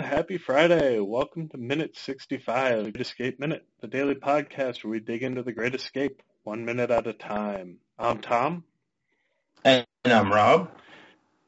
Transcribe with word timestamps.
everyone. 0.00 0.16
Happy 0.16 0.38
Friday. 0.38 0.98
Welcome 0.98 1.48
to 1.48 1.58
Minute 1.58 1.96
65, 1.96 2.92
Great 2.92 3.00
Escape 3.00 3.38
Minute, 3.38 3.64
the 3.80 3.86
daily 3.86 4.14
podcast 4.14 4.82
where 4.82 4.92
we 4.92 5.00
dig 5.00 5.22
into 5.22 5.42
the 5.42 5.52
Great 5.52 5.74
Escape 5.74 6.22
one 6.42 6.64
minute 6.64 6.90
at 6.90 7.06
a 7.06 7.12
time. 7.12 7.76
I'm 7.98 8.20
Tom. 8.20 8.64
And 9.64 9.84
I'm 10.04 10.32
Rob. 10.32 10.70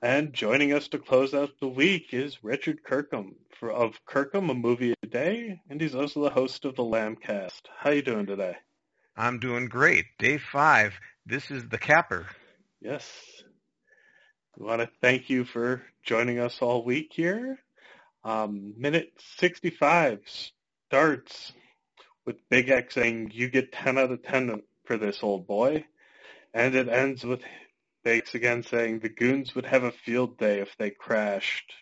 And 0.02 0.34
joining 0.34 0.72
us 0.74 0.88
to 0.88 0.98
close 0.98 1.32
out 1.32 1.50
the 1.60 1.68
week 1.68 2.12
is 2.12 2.44
Richard 2.44 2.84
Kirkham 2.84 3.36
for, 3.58 3.72
of 3.72 3.98
Kirkham, 4.04 4.50
A 4.50 4.54
Movie 4.54 4.94
a 5.02 5.06
Day, 5.06 5.60
and 5.70 5.80
he's 5.80 5.94
also 5.94 6.22
the 6.22 6.30
host 6.30 6.64
of 6.64 6.76
the 6.76 6.82
Lambcast. 6.82 7.62
How 7.78 7.90
you 7.90 8.02
doing 8.02 8.26
today? 8.26 8.56
I'm 9.16 9.38
doing 9.38 9.66
great. 9.66 10.04
Day 10.18 10.38
five. 10.38 10.92
This 11.24 11.50
is 11.50 11.68
the 11.68 11.78
capper. 11.78 12.26
Yes. 12.80 13.08
We 14.58 14.66
want 14.66 14.82
to 14.82 14.90
thank 15.00 15.30
you 15.30 15.44
for 15.44 15.82
joining 16.04 16.38
us 16.38 16.58
all 16.60 16.84
week 16.84 17.12
here. 17.14 17.58
Um, 18.24 18.74
minute 18.76 19.12
65 19.38 20.20
starts 20.88 21.52
with 22.24 22.36
Big 22.48 22.68
X 22.68 22.94
saying, 22.94 23.30
you 23.32 23.48
get 23.48 23.72
10 23.72 23.98
out 23.98 24.12
of 24.12 24.22
10 24.22 24.62
for 24.84 24.96
this 24.96 25.22
old 25.22 25.46
boy. 25.46 25.84
And 26.54 26.74
it 26.74 26.88
ends 26.88 27.24
with 27.24 27.40
X 28.04 28.34
again 28.34 28.62
saying, 28.62 29.00
the 29.00 29.08
goons 29.08 29.54
would 29.54 29.66
have 29.66 29.84
a 29.84 29.92
field 29.92 30.38
day 30.38 30.60
if 30.60 30.76
they 30.76 30.90
crashed. 30.90 31.72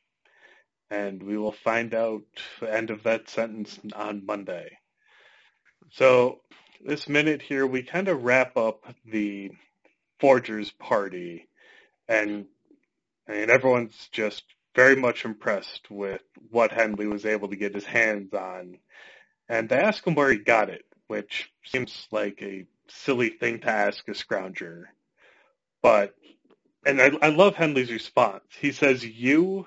And 0.90 1.22
we 1.22 1.36
will 1.36 1.52
find 1.52 1.94
out 1.94 2.22
the 2.60 2.72
end 2.72 2.90
of 2.90 3.02
that 3.04 3.28
sentence 3.28 3.78
on 3.94 4.26
Monday. 4.26 4.78
So 5.92 6.40
this 6.84 7.08
minute 7.08 7.42
here, 7.42 7.66
we 7.66 7.82
kind 7.82 8.08
of 8.08 8.22
wrap 8.22 8.56
up 8.56 8.84
the 9.04 9.50
Forgers 10.18 10.70
party. 10.72 11.48
And 12.08 12.46
I 13.28 13.32
mean, 13.32 13.50
everyone's 13.50 14.08
just 14.12 14.44
very 14.74 14.96
much 14.96 15.24
impressed 15.24 15.90
with 15.90 16.22
what 16.50 16.70
Hendley 16.70 17.10
was 17.10 17.26
able 17.26 17.48
to 17.48 17.56
get 17.56 17.74
his 17.74 17.84
hands 17.84 18.32
on. 18.34 18.78
And 19.48 19.68
they 19.68 19.76
ask 19.76 20.06
him 20.06 20.14
where 20.14 20.30
he 20.30 20.38
got 20.38 20.70
it, 20.70 20.84
which 21.08 21.50
seems 21.64 22.06
like 22.12 22.40
a 22.42 22.66
silly 22.88 23.30
thing 23.30 23.60
to 23.60 23.68
ask 23.68 24.06
a 24.08 24.12
scrounger. 24.12 24.84
But, 25.82 26.14
and 26.86 27.00
I, 27.00 27.10
I 27.20 27.28
love 27.30 27.54
Hendley's 27.54 27.90
response. 27.90 28.44
He 28.60 28.72
says, 28.72 29.04
you 29.04 29.66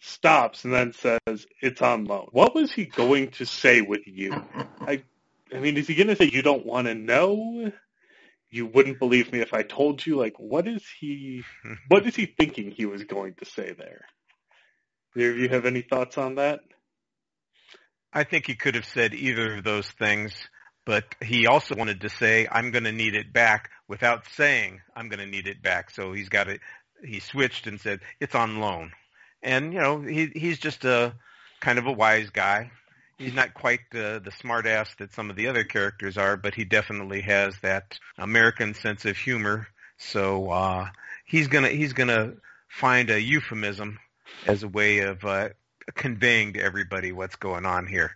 stops 0.00 0.64
and 0.64 0.72
then 0.72 0.92
says, 0.92 1.46
it's 1.60 1.82
on 1.82 2.04
loan. 2.04 2.28
What 2.30 2.54
was 2.54 2.70
he 2.70 2.84
going 2.84 3.30
to 3.32 3.46
say 3.46 3.80
with 3.80 4.06
you? 4.06 4.32
I, 4.80 5.02
I 5.52 5.58
mean, 5.58 5.76
is 5.76 5.88
he 5.88 5.94
going 5.94 6.08
to 6.08 6.16
say 6.16 6.30
you 6.32 6.42
don't 6.42 6.66
want 6.66 6.86
to 6.86 6.94
know? 6.94 7.72
You 8.50 8.66
wouldn't 8.66 9.00
believe 9.00 9.32
me 9.32 9.40
if 9.40 9.52
I 9.52 9.62
told 9.62 10.04
you? 10.06 10.16
Like, 10.16 10.38
what 10.38 10.68
is 10.68 10.84
he, 11.00 11.42
what 11.88 12.06
is 12.06 12.14
he 12.14 12.26
thinking 12.26 12.70
he 12.70 12.86
was 12.86 13.04
going 13.04 13.34
to 13.34 13.44
say 13.44 13.72
there? 13.72 14.04
Do 15.16 15.34
you 15.34 15.48
have 15.48 15.64
any 15.64 15.80
thoughts 15.80 16.18
on 16.18 16.34
that? 16.34 16.60
I 18.12 18.24
think 18.24 18.46
he 18.46 18.54
could 18.54 18.74
have 18.74 18.84
said 18.84 19.14
either 19.14 19.56
of 19.56 19.64
those 19.64 19.88
things, 19.88 20.34
but 20.84 21.04
he 21.22 21.46
also 21.46 21.74
wanted 21.74 22.02
to 22.02 22.10
say, 22.10 22.46
I'm 22.50 22.70
going 22.70 22.84
to 22.84 22.92
need 22.92 23.14
it 23.14 23.32
back 23.32 23.70
without 23.88 24.26
saying, 24.36 24.80
I'm 24.94 25.08
going 25.08 25.20
to 25.20 25.26
need 25.26 25.46
it 25.46 25.62
back. 25.62 25.90
So 25.90 26.12
he's 26.12 26.28
got 26.28 26.48
it, 26.48 26.60
he 27.02 27.20
switched 27.20 27.66
and 27.66 27.80
said, 27.80 28.00
it's 28.20 28.34
on 28.34 28.60
loan. 28.60 28.92
And, 29.42 29.72
you 29.72 29.80
know, 29.80 30.02
he, 30.02 30.26
he's 30.34 30.58
just 30.58 30.84
a 30.84 31.14
kind 31.60 31.78
of 31.78 31.86
a 31.86 31.92
wise 31.92 32.28
guy. 32.28 32.70
He's 33.16 33.34
not 33.34 33.54
quite 33.54 33.80
the, 33.92 34.20
the 34.22 34.32
smart 34.32 34.66
ass 34.66 34.94
that 34.98 35.14
some 35.14 35.30
of 35.30 35.36
the 35.36 35.48
other 35.48 35.64
characters 35.64 36.18
are, 36.18 36.36
but 36.36 36.54
he 36.54 36.64
definitely 36.64 37.22
has 37.22 37.58
that 37.62 37.98
American 38.18 38.74
sense 38.74 39.06
of 39.06 39.16
humor. 39.16 39.66
So, 39.96 40.50
uh, 40.50 40.88
he's 41.24 41.48
gonna, 41.48 41.70
he's 41.70 41.94
gonna 41.94 42.34
find 42.68 43.08
a 43.08 43.18
euphemism 43.18 43.98
as 44.46 44.62
a 44.62 44.68
way 44.68 45.00
of 45.00 45.24
uh, 45.24 45.50
conveying 45.94 46.54
to 46.54 46.62
everybody 46.62 47.12
what's 47.12 47.36
going 47.36 47.66
on 47.66 47.86
here. 47.86 48.14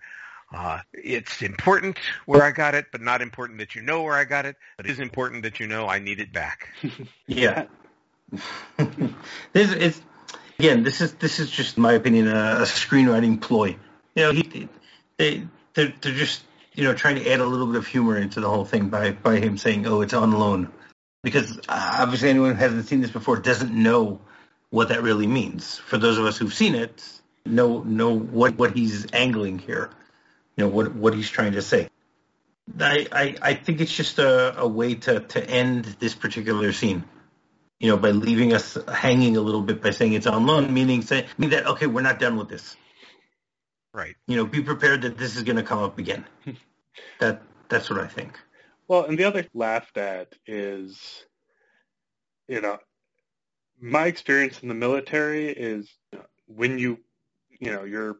Uh, 0.53 0.81
it's 0.93 1.43
important 1.43 1.97
where 2.27 2.43
I 2.43 2.51
got 2.51 2.75
it, 2.75 2.87
but 2.91 3.01
not 3.01 3.23
important 3.23 3.61
that 3.61 3.77
you 3.77 3.83
know 3.83 4.03
where 4.03 4.15
I 4.15 4.25
got 4.25 4.47
it. 4.47 4.57
But 4.77 4.87
it 4.87 4.93
is 4.93 4.99
important 4.99 5.45
that 5.45 5.61
you 5.61 5.69
know 5.69 5.87
I 5.87 6.01
need 6.01 6.19
it 6.19 6.33
back. 6.33 6.69
yeah. 7.27 7.67
this 9.53 9.73
is 9.73 10.01
again. 10.59 10.83
This 10.83 11.01
is 11.01 11.15
this 11.15 11.39
is 11.39 11.51
just 11.51 11.79
my 11.79 11.93
opinion 11.93 12.27
a, 12.29 12.31
a 12.31 12.63
screenwriting 12.63 13.41
ploy. 13.41 13.77
You 14.15 14.23
know, 14.23 14.33
he, 14.33 14.69
they 15.17 15.47
they're, 15.75 15.93
they're 16.01 16.13
just 16.13 16.43
you 16.75 16.85
know 16.85 16.95
trying 16.95 17.17
to 17.17 17.31
add 17.31 17.41
a 17.41 17.47
little 17.47 17.67
bit 17.67 17.77
of 17.77 17.87
humor 17.87 18.17
into 18.17 18.41
the 18.41 18.49
whole 18.49 18.65
thing 18.65 18.89
by 18.89 19.13
by 19.13 19.39
him 19.39 19.57
saying, 19.57 19.87
"Oh, 19.87 20.01
it's 20.01 20.15
on 20.15 20.33
loan," 20.33 20.73
because 21.23 21.59
uh, 21.69 21.97
obviously 22.01 22.29
anyone 22.29 22.51
who 22.51 22.57
hasn't 22.57 22.87
seen 22.87 23.01
this 23.01 23.11
before 23.11 23.37
doesn't 23.37 23.73
know 23.73 24.21
what 24.71 24.89
that 24.89 25.03
really 25.03 25.27
means. 25.27 25.79
For 25.79 25.99
those 25.99 26.19
of 26.19 26.25
us 26.25 26.39
who've 26.39 26.55
seen 26.55 26.75
it, 26.75 27.03
know 27.45 27.83
know 27.83 28.17
what, 28.17 28.57
what 28.57 28.77
he's 28.77 29.07
angling 29.13 29.59
here. 29.59 29.91
You 30.57 30.65
know 30.65 30.71
what 30.71 30.95
what 30.95 31.15
he's 31.15 31.31
trying 31.31 31.53
to 31.53 31.63
say. 31.63 31.89
I 32.79 33.07
I, 33.13 33.37
I 33.43 33.55
think 33.55 33.81
it's 33.81 33.95
just 33.95 34.19
a, 34.19 34.59
a 34.61 34.69
way 34.69 34.95
to, 34.95 35.21
to 35.21 35.45
end 35.45 35.85
this 35.99 36.15
particular 36.15 36.73
scene. 36.73 37.05
You 37.79 37.89
know, 37.89 37.97
by 37.97 38.11
leaving 38.11 38.53
us 38.53 38.77
hanging 38.89 39.37
a 39.37 39.41
little 39.41 39.63
bit 39.63 39.83
by 39.83 39.91
saying 39.91 40.13
it's 40.13 40.27
on 40.27 40.47
loan, 40.47 40.73
meaning 40.73 41.03
say 41.03 41.27
meaning 41.39 41.59
that 41.59 41.67
okay, 41.67 41.87
we're 41.87 42.03
not 42.03 42.19
done 42.19 42.37
with 42.37 42.49
this. 42.49 42.77
Right. 43.93 44.15
You 44.29 44.37
know, 44.37 44.47
be 44.47 44.63
prepared 44.63 45.03
that 45.03 45.19
this 45.19 45.37
is 45.37 45.43
going 45.43 45.57
to 45.57 45.65
come 45.65 45.81
up 45.81 45.99
again. 45.99 46.25
that 47.21 47.43
that's 47.69 47.91
what 47.91 47.99
I 47.99 48.07
think. 48.07 48.39
Well, 48.87 49.05
and 49.05 49.19
the 49.19 49.25
other 49.25 49.47
laughed 49.55 49.97
at 49.97 50.35
is, 50.47 51.25
you 52.49 52.61
know, 52.61 52.79
my 53.81 54.07
experience 54.07 54.61
in 54.61 54.69
the 54.69 54.75
military 54.75 55.49
is 55.49 55.89
when 56.47 56.79
you, 56.79 56.99
you 57.59 57.73
know, 57.73 57.85
your, 57.85 58.17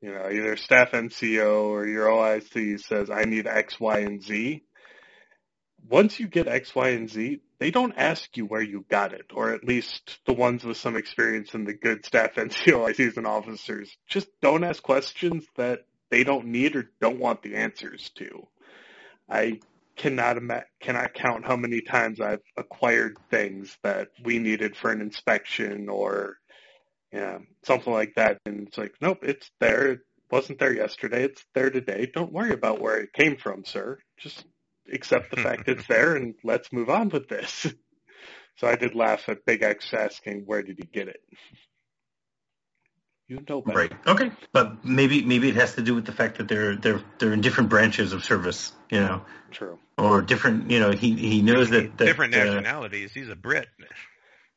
you 0.00 0.12
know, 0.12 0.28
either 0.30 0.56
staff 0.56 0.92
NCO 0.92 1.64
or 1.66 1.86
your 1.86 2.06
OIC 2.06 2.80
says, 2.80 3.10
I 3.10 3.24
need 3.24 3.46
X, 3.46 3.78
Y, 3.78 3.98
and 3.98 4.22
Z. 4.22 4.62
Once 5.88 6.18
you 6.18 6.28
get 6.28 6.48
X, 6.48 6.74
Y, 6.74 6.88
and 6.90 7.08
Z, 7.08 7.40
they 7.58 7.70
don't 7.70 7.94
ask 7.96 8.36
you 8.36 8.46
where 8.46 8.62
you 8.62 8.84
got 8.88 9.12
it, 9.12 9.26
or 9.34 9.52
at 9.52 9.64
least 9.64 10.18
the 10.26 10.32
ones 10.32 10.64
with 10.64 10.76
some 10.76 10.96
experience 10.96 11.54
in 11.54 11.64
the 11.64 11.74
good 11.74 12.04
staff 12.04 12.34
NCO 12.34 12.90
ICs 12.90 13.16
and 13.16 13.26
officers. 13.26 13.94
Just 14.08 14.28
don't 14.40 14.64
ask 14.64 14.82
questions 14.82 15.44
that 15.56 15.80
they 16.10 16.24
don't 16.24 16.46
need 16.46 16.76
or 16.76 16.90
don't 17.00 17.20
want 17.20 17.42
the 17.42 17.56
answers 17.56 18.10
to. 18.16 18.46
I 19.28 19.60
cannot 20.00 20.38
cannot 20.80 21.12
count 21.12 21.44
how 21.44 21.56
many 21.56 21.82
times 21.82 22.22
I've 22.22 22.40
acquired 22.56 23.18
things 23.30 23.76
that 23.82 24.08
we 24.24 24.38
needed 24.38 24.74
for 24.74 24.90
an 24.90 25.02
inspection 25.02 25.90
or 25.90 26.38
yeah, 27.12 27.38
something 27.64 27.92
like 27.92 28.14
that. 28.16 28.38
And 28.46 28.66
it's 28.66 28.78
like, 28.78 28.94
nope, 29.02 29.18
it's 29.22 29.50
there. 29.60 29.92
It 29.92 30.00
wasn't 30.30 30.58
there 30.58 30.72
yesterday. 30.72 31.24
It's 31.24 31.44
there 31.54 31.68
today. 31.68 32.10
Don't 32.12 32.32
worry 32.32 32.52
about 32.52 32.80
where 32.80 32.98
it 32.98 33.12
came 33.12 33.36
from, 33.36 33.66
sir. 33.66 33.98
Just 34.16 34.46
accept 34.90 35.30
the 35.30 35.42
fact 35.42 35.68
it's 35.68 35.86
there 35.88 36.16
and 36.16 36.34
let's 36.44 36.72
move 36.72 36.88
on 36.88 37.10
with 37.10 37.28
this. 37.28 37.66
so 38.56 38.68
I 38.68 38.76
did 38.76 38.94
laugh 38.94 39.28
at 39.28 39.44
Big 39.44 39.62
X 39.62 39.92
asking, 39.92 40.44
where 40.46 40.62
did 40.62 40.78
he 40.78 40.84
get 40.84 41.08
it? 41.08 41.20
You 43.30 43.40
know 43.48 43.60
better. 43.60 43.78
Right. 43.78 43.92
Okay. 44.08 44.32
But 44.52 44.84
maybe 44.84 45.22
maybe 45.22 45.48
it 45.48 45.54
has 45.54 45.76
to 45.76 45.82
do 45.82 45.94
with 45.94 46.04
the 46.04 46.10
fact 46.10 46.38
that 46.38 46.48
they're 46.48 46.74
they're 46.74 47.00
they're 47.18 47.32
in 47.32 47.40
different 47.40 47.70
branches 47.70 48.12
of 48.12 48.24
service. 48.24 48.72
You 48.90 48.98
know. 48.98 49.22
True. 49.52 49.78
Or 49.96 50.20
different. 50.20 50.68
You 50.68 50.80
know, 50.80 50.90
he 50.90 51.14
he 51.14 51.40
knows 51.40 51.70
that, 51.70 51.96
that 51.96 52.04
different 52.06 52.34
uh, 52.34 52.42
nationalities. 52.42 53.12
He's 53.12 53.28
a 53.28 53.36
Brit. 53.36 53.68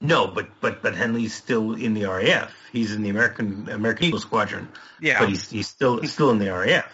No, 0.01 0.25
but 0.25 0.49
but 0.59 0.81
but 0.81 0.95
Hendley's 0.95 1.35
still 1.35 1.75
in 1.75 1.93
the 1.93 2.05
RAF. 2.05 2.51
He's 2.71 2.95
in 2.95 3.03
the 3.03 3.09
American 3.09 3.69
American 3.69 4.05
Eagle 4.05 4.19
Squadron. 4.19 4.67
Yeah. 4.99 5.19
But 5.19 5.29
he's 5.29 5.51
he's 5.51 5.67
still 5.67 6.01
he's 6.01 6.11
still 6.11 6.31
in 6.31 6.39
the 6.39 6.51
RAF. 6.51 6.91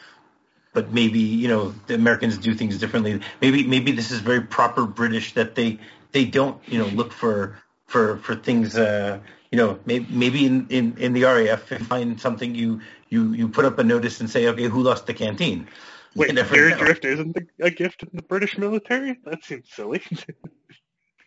But 0.73 0.91
maybe 0.91 1.19
you 1.19 1.47
know 1.47 1.73
the 1.87 1.95
Americans 1.95 2.37
do 2.37 2.53
things 2.55 2.77
differently. 2.77 3.21
Maybe 3.41 3.65
maybe 3.65 3.93
this 3.93 4.11
is 4.11 4.19
very 4.19 4.41
proper 4.41 4.85
British 4.85 5.33
that 5.35 5.55
they 5.55 5.79
they 6.11 6.25
don't 6.25 6.61
you 6.67 6.79
know 6.79 6.87
look 6.87 7.13
for 7.13 7.57
for 7.87 8.17
for 8.17 8.35
things. 8.35 8.77
Uh, 8.77 9.19
you 9.51 9.57
know, 9.57 9.79
maybe, 9.85 10.05
maybe 10.09 10.45
in, 10.45 10.67
in, 10.69 10.95
in 10.97 11.13
the 11.13 11.23
RAF, 11.23 11.71
if 11.71 11.79
you 11.79 11.85
find 11.85 12.19
something, 12.19 12.53
you, 12.53 12.81
you, 13.09 13.33
you 13.33 13.47
put 13.47 13.65
up 13.65 13.79
a 13.79 13.83
notice 13.83 14.19
and 14.19 14.29
say, 14.29 14.47
okay, 14.47 14.65
who 14.65 14.81
lost 14.83 15.07
the 15.07 15.13
canteen? 15.13 15.67
You 16.13 16.21
Wait, 16.21 16.33
never 16.33 16.53
Gary 16.53 16.71
know. 16.71 16.77
Drift 16.77 17.05
isn't 17.05 17.37
a 17.59 17.71
gift 17.71 18.03
in 18.03 18.09
the 18.13 18.21
British 18.23 18.57
military? 18.57 19.17
That 19.25 19.43
seems 19.43 19.69
silly. 19.71 20.01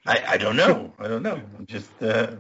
I, 0.07 0.25
I 0.29 0.37
don't 0.37 0.57
know. 0.57 0.93
I 0.99 1.09
don't 1.09 1.23
know. 1.23 1.41
I'm 1.59 1.67
just, 1.67 1.91
uh, 2.03 2.37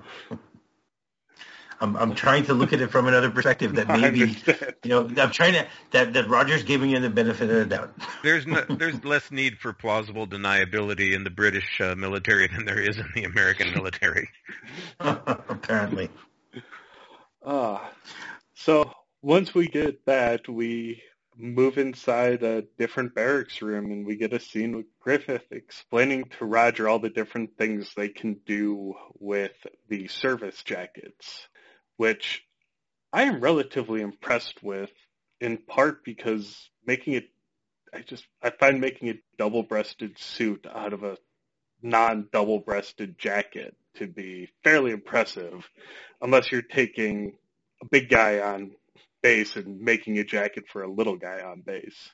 I'm, 1.83 1.97
I'm 1.97 2.15
trying 2.15 2.45
to 2.45 2.55
look 2.55 2.73
at 2.73 2.81
it 2.81 2.93
from 2.93 3.09
another 3.09 3.31
perspective 3.31 3.75
that 3.75 3.91
I 3.91 3.97
maybe, 3.99 4.23
understand. 4.23 4.75
you 4.85 4.91
know, 4.91 5.11
I'm 5.21 5.33
trying 5.33 5.55
to, 5.55 5.67
that, 5.91 6.13
that 6.13 6.29
Roger's 6.29 6.63
giving 6.63 6.91
you 6.91 7.01
the 7.01 7.11
benefit 7.11 7.51
of 7.51 7.57
the 7.57 7.67
doubt. 7.67 7.95
There's 8.23 8.47
no, 8.47 8.61
there's 8.71 9.05
less 9.05 9.31
need 9.33 9.59
for 9.59 9.73
plausible 9.73 10.29
deniability 10.29 11.13
in 11.13 11.25
the 11.25 11.31
British 11.31 11.81
uh, 11.81 11.97
military 11.97 12.47
than 12.47 12.65
there 12.67 12.81
is 12.81 12.99
in 12.99 13.09
the 13.17 13.25
American 13.25 13.73
military. 13.73 14.29
Apparently. 15.01 16.09
Ah, 17.45 17.91
so 18.55 18.93
once 19.21 19.53
we 19.53 19.67
get 19.67 20.07
that, 20.07 20.49
we 20.49 21.03
move 21.37 21.79
inside 21.79 22.45
a 22.45 22.63
different 22.79 23.15
barracks 23.15 23.61
room 23.61 23.91
and 23.91 24.07
we 24.07 24.17
get 24.17 24.33
a 24.33 24.39
scene 24.39 24.77
with 24.77 24.87
Griffith 25.01 25.51
explaining 25.51 26.25
to 26.39 26.45
Roger 26.45 26.89
all 26.89 27.01
the 27.01 27.11
different 27.11 27.57
things 27.57 27.93
they 27.97 28.09
can 28.09 28.37
do 28.47 28.95
with 29.19 29.53
the 29.89 30.07
service 30.07 30.63
jackets, 30.63 31.49
which 32.03 32.45
I 33.13 33.23
am 33.23 33.41
relatively 33.41 34.01
impressed 34.01 34.61
with, 34.61 34.91
in 35.41 35.57
part 35.57 36.05
because 36.05 36.69
making 36.85 37.13
it, 37.13 37.29
I 37.95 38.01
just, 38.01 38.27
I 38.43 38.51
find 38.51 38.81
making 38.81 39.11
a 39.11 39.21
double-breasted 39.39 40.19
suit 40.19 40.67
out 40.69 40.95
of 40.95 41.05
a 41.05 41.17
non-double-breasted 41.81 43.21
jacket 43.21 43.77
to 43.99 44.09
be 44.09 44.49
fairly 44.65 44.91
impressive, 44.91 45.71
unless 46.21 46.51
you're 46.51 46.61
taking 46.61 47.35
a 47.81 47.87
big 47.87 48.09
guy 48.09 48.41
on 48.41 48.73
base 49.23 49.55
and 49.55 49.81
making 49.81 50.19
a 50.19 50.25
jacket 50.25 50.65
for 50.73 50.83
a 50.83 50.93
little 50.93 51.17
guy 51.17 51.41
on 51.41 51.61
base. 51.61 52.11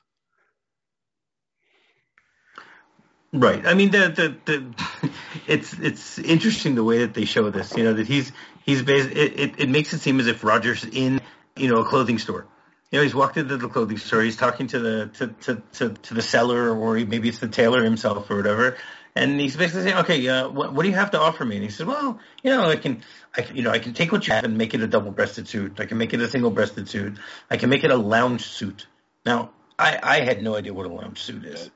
Right. 3.33 3.65
I 3.65 3.73
mean, 3.73 3.89
the 3.89 4.09
the, 4.19 4.35
the 4.45 5.09
it's 5.49 5.73
it's 5.73 6.19
interesting 6.19 6.75
the 6.75 6.83
way 6.83 6.99
that 6.99 7.13
they 7.13 7.25
show 7.25 7.49
this. 7.49 7.75
You 7.75 7.83
know 7.83 7.93
that 7.93 8.07
he's 8.07 8.31
he's 8.65 8.81
based. 8.81 9.09
It, 9.09 9.39
it, 9.39 9.59
it 9.59 9.69
makes 9.69 9.93
it 9.93 9.99
seem 9.99 10.19
as 10.19 10.27
if 10.27 10.43
Roger's 10.43 10.85
in 10.85 11.21
you 11.55 11.69
know 11.69 11.79
a 11.79 11.85
clothing 11.85 12.19
store. 12.19 12.45
You 12.91 12.99
know, 12.99 13.03
he's 13.03 13.13
walked 13.13 13.37
into 13.37 13.57
the 13.57 13.67
clothing 13.67 13.97
store. 13.97 14.21
He's 14.21 14.37
talking 14.37 14.67
to 14.67 14.79
the 14.79 15.07
to 15.17 15.27
to 15.27 15.61
to, 15.73 15.89
to 15.89 16.13
the 16.13 16.21
seller, 16.21 16.75
or 16.75 16.95
maybe 16.95 17.29
it's 17.29 17.39
the 17.39 17.47
tailor 17.47 17.83
himself, 17.83 18.29
or 18.29 18.37
whatever. 18.37 18.77
And 19.15 19.39
he's 19.39 19.55
basically 19.55 19.83
saying, 19.83 19.97
"Okay, 19.97 20.27
uh, 20.27 20.49
what, 20.49 20.73
what 20.73 20.83
do 20.83 20.89
you 20.89 20.95
have 20.95 21.11
to 21.11 21.19
offer 21.19 21.43
me?" 21.43 21.55
And 21.55 21.63
he 21.63 21.71
says, 21.71 21.85
"Well, 21.85 22.19
you 22.43 22.51
know, 22.51 22.69
I 22.69 22.75
can, 22.75 23.01
I 23.35 23.41
can, 23.41 23.55
you 23.55 23.63
know, 23.63 23.71
I 23.71 23.79
can 23.79 23.93
take 23.93 24.11
what 24.11 24.25
you 24.27 24.33
have 24.33 24.43
and 24.43 24.57
make 24.57 24.73
it 24.73 24.81
a 24.81 24.87
double-breasted 24.87 25.47
suit. 25.47 25.79
I 25.79 25.85
can 25.85 25.97
make 25.97 26.13
it 26.13 26.21
a 26.21 26.27
single-breasted 26.27 26.87
suit. 26.89 27.17
I 27.49 27.57
can 27.57 27.69
make 27.69 27.83
it 27.83 27.91
a 27.91 27.97
lounge 27.97 28.45
suit." 28.45 28.87
Now, 29.25 29.51
I, 29.77 29.99
I 30.01 30.19
had 30.21 30.41
no 30.41 30.55
idea 30.55 30.73
what 30.73 30.85
a 30.85 30.89
lounge 30.89 31.21
suit 31.21 31.45
is. 31.45 31.69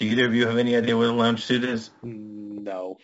Do 0.00 0.06
either 0.06 0.24
of 0.26 0.34
you 0.34 0.46
have 0.46 0.56
any 0.56 0.74
idea 0.76 0.96
what 0.96 1.08
a 1.08 1.12
lounge 1.12 1.44
suit 1.44 1.62
is? 1.62 1.90
No. 2.02 2.96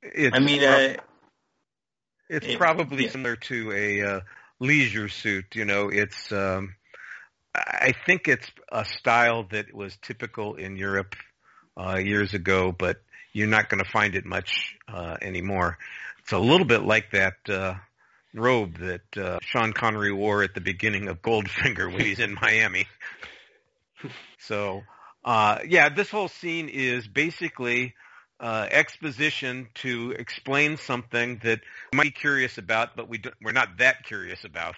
It's 0.00 0.36
I 0.36 0.38
mean, 0.38 0.60
prob- 0.60 0.98
uh, 0.98 1.02
it's 2.28 2.46
it- 2.46 2.58
probably 2.58 3.04
yeah. 3.04 3.10
similar 3.10 3.34
to 3.36 3.72
a 3.72 4.02
uh, 4.02 4.20
leisure 4.60 5.08
suit. 5.08 5.46
You 5.54 5.64
know, 5.64 5.88
it's. 5.88 6.30
Um, 6.30 6.76
I 7.54 7.94
think 8.06 8.28
it's 8.28 8.48
a 8.70 8.84
style 8.84 9.44
that 9.50 9.74
was 9.74 9.96
typical 10.02 10.54
in 10.54 10.76
Europe 10.76 11.16
uh, 11.76 11.96
years 11.96 12.34
ago, 12.34 12.70
but 12.70 12.98
you're 13.32 13.48
not 13.48 13.68
going 13.68 13.82
to 13.82 13.90
find 13.90 14.14
it 14.14 14.24
much 14.26 14.76
uh, 14.86 15.16
anymore. 15.22 15.78
It's 16.20 16.32
a 16.32 16.38
little 16.38 16.66
bit 16.66 16.82
like 16.82 17.10
that 17.12 17.34
uh, 17.48 17.74
robe 18.34 18.78
that 18.78 19.16
uh, 19.16 19.38
Sean 19.42 19.72
Connery 19.72 20.12
wore 20.12 20.42
at 20.42 20.54
the 20.54 20.60
beginning 20.60 21.08
of 21.08 21.22
Goldfinger 21.22 21.90
when 21.90 22.02
he's 22.02 22.18
in 22.20 22.34
Miami. 22.40 22.86
So, 24.38 24.82
uh, 25.26 25.58
yeah, 25.66 25.88
this 25.88 26.08
whole 26.08 26.28
scene 26.28 26.68
is 26.68 27.08
basically 27.08 27.94
uh, 28.38 28.68
exposition 28.70 29.66
to 29.74 30.12
explain 30.12 30.76
something 30.76 31.40
that 31.42 31.60
we 31.92 31.96
might 31.96 32.04
be 32.04 32.10
curious 32.12 32.58
about, 32.58 32.96
but 32.96 33.08
we 33.08 33.20
we're 33.42 33.52
not 33.52 33.78
that 33.78 34.04
curious 34.04 34.44
about. 34.44 34.76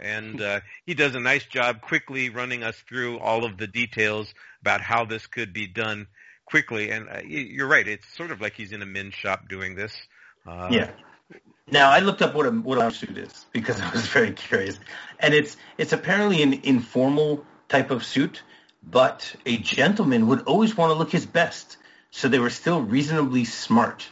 And 0.00 0.40
uh, 0.40 0.60
he 0.86 0.94
does 0.94 1.16
a 1.16 1.20
nice 1.20 1.44
job 1.44 1.80
quickly 1.80 2.30
running 2.30 2.62
us 2.62 2.76
through 2.88 3.18
all 3.18 3.44
of 3.44 3.58
the 3.58 3.66
details 3.66 4.32
about 4.60 4.80
how 4.80 5.04
this 5.04 5.26
could 5.26 5.52
be 5.52 5.66
done 5.66 6.06
quickly. 6.46 6.90
And 6.90 7.08
uh, 7.08 7.20
you're 7.26 7.68
right; 7.68 7.86
it's 7.86 8.06
sort 8.16 8.30
of 8.30 8.40
like 8.40 8.54
he's 8.54 8.70
in 8.70 8.82
a 8.82 8.86
men's 8.86 9.14
shop 9.14 9.48
doing 9.48 9.74
this. 9.74 9.92
Uh, 10.46 10.68
Yeah. 10.70 10.90
Now 11.70 11.90
I 11.90 11.98
looked 11.98 12.22
up 12.22 12.34
what 12.34 12.46
a 12.46 12.50
what 12.50 12.78
a 12.78 12.90
suit 12.92 13.18
is 13.18 13.46
because 13.52 13.80
I 13.80 13.90
was 13.90 14.06
very 14.18 14.30
curious, 14.30 14.78
and 15.18 15.34
it's 15.34 15.56
it's 15.76 15.92
apparently 15.92 16.42
an 16.42 16.52
informal 16.62 17.44
type 17.68 17.90
of 17.90 18.04
suit, 18.04 18.42
but 18.82 19.34
a 19.46 19.56
gentleman 19.58 20.26
would 20.28 20.42
always 20.42 20.76
want 20.76 20.90
to 20.90 20.94
look 20.94 21.10
his 21.10 21.26
best, 21.26 21.76
so 22.10 22.28
they 22.28 22.38
were 22.38 22.50
still 22.50 22.80
reasonably 22.82 23.44
smart. 23.44 24.08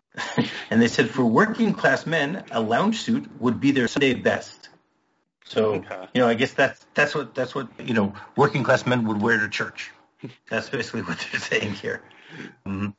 and 0.70 0.80
they 0.80 0.88
said 0.88 1.10
for 1.10 1.24
working 1.24 1.72
class 1.74 2.06
men, 2.06 2.44
a 2.52 2.60
lounge 2.60 3.00
suit 3.00 3.28
would 3.40 3.60
be 3.60 3.72
their 3.72 3.88
Sunday 3.88 4.14
best. 4.14 4.68
So 5.44 5.74
Okay. 5.74 6.06
you 6.14 6.20
know, 6.20 6.28
I 6.28 6.34
guess 6.34 6.52
that's 6.52 6.86
that's 6.94 7.14
what 7.14 7.34
that's 7.34 7.54
what 7.54 7.68
you 7.78 7.94
know 7.94 8.14
working 8.36 8.62
class 8.62 8.86
men 8.86 9.06
would 9.06 9.20
wear 9.20 9.38
to 9.38 9.48
church. 9.48 9.90
That's 10.48 10.70
basically 10.70 11.02
what 11.02 11.18
they're 11.30 11.40
saying 11.52 11.74
here. 11.74 12.02
Mhm. 12.66 12.94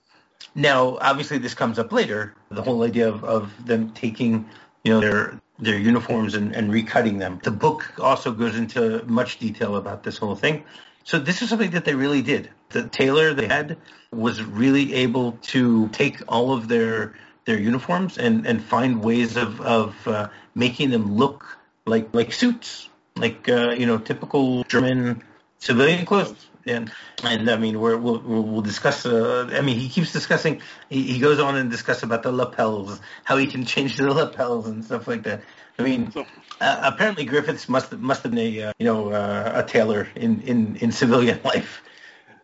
Now, 0.53 0.97
obviously, 1.01 1.37
this 1.37 1.53
comes 1.53 1.79
up 1.79 1.91
later. 1.91 2.35
The 2.49 2.61
whole 2.61 2.83
idea 2.83 3.09
of, 3.09 3.23
of 3.23 3.65
them 3.65 3.91
taking, 3.91 4.47
you 4.83 4.93
know, 4.93 4.99
their 5.01 5.41
their 5.59 5.77
uniforms 5.77 6.35
and, 6.35 6.55
and 6.55 6.71
recutting 6.71 7.19
them. 7.19 7.39
The 7.43 7.51
book 7.51 7.93
also 7.99 8.31
goes 8.31 8.55
into 8.55 9.03
much 9.05 9.39
detail 9.39 9.77
about 9.77 10.03
this 10.03 10.17
whole 10.17 10.35
thing. 10.35 10.63
So 11.05 11.19
this 11.19 11.43
is 11.43 11.49
something 11.49 11.71
that 11.71 11.85
they 11.85 11.93
really 11.93 12.23
did. 12.23 12.49
The 12.69 12.87
tailor 12.87 13.35
they 13.35 13.47
had 13.47 13.77
was 14.11 14.43
really 14.43 14.95
able 14.95 15.33
to 15.53 15.87
take 15.89 16.21
all 16.27 16.51
of 16.51 16.67
their 16.67 17.13
their 17.45 17.59
uniforms 17.59 18.17
and, 18.17 18.47
and 18.47 18.61
find 18.61 19.03
ways 19.03 19.37
of 19.37 19.61
of 19.61 20.07
uh, 20.07 20.29
making 20.55 20.89
them 20.89 21.15
look 21.15 21.45
like 21.85 22.09
like 22.13 22.33
suits, 22.33 22.89
like 23.15 23.47
uh, 23.47 23.75
you 23.77 23.85
know 23.85 23.99
typical 23.99 24.63
German 24.63 25.23
civilian 25.59 26.05
clothes. 26.07 26.49
And 26.65 26.91
and 27.23 27.51
I 27.51 27.57
mean 27.57 27.79
we're, 27.79 27.97
we'll 27.97 28.19
we'll 28.21 28.63
discuss. 28.63 29.05
Uh, 29.05 29.47
I 29.53 29.61
mean 29.61 29.77
he 29.77 29.89
keeps 29.89 30.11
discussing. 30.11 30.61
He, 30.89 31.03
he 31.03 31.19
goes 31.19 31.39
on 31.39 31.55
and 31.55 31.69
discuss 31.69 32.01
about 32.01 32.23
the 32.23 32.31
lapels, 32.31 32.99
how 33.23 33.37
he 33.37 33.45
can 33.45 33.63
change 33.63 33.95
the 33.97 34.11
lapels 34.21 34.65
and 34.67 34.83
stuff 34.83 35.07
like 35.07 35.21
that. 35.23 35.41
I 35.77 35.83
mean, 35.83 36.11
So- 36.11 36.25
uh, 36.61 36.79
apparently 36.83 37.25
Griffiths 37.25 37.67
must 37.67 37.91
must 37.93 38.23
have 38.23 38.31
been 38.33 38.39
a 38.39 38.63
uh, 38.63 38.73
you 38.79 38.85
know 38.85 39.11
uh, 39.11 39.51
a 39.55 39.63
tailor 39.63 40.07
in, 40.15 40.41
in, 40.41 40.75
in 40.77 40.91
civilian 40.91 41.39
life. 41.45 41.81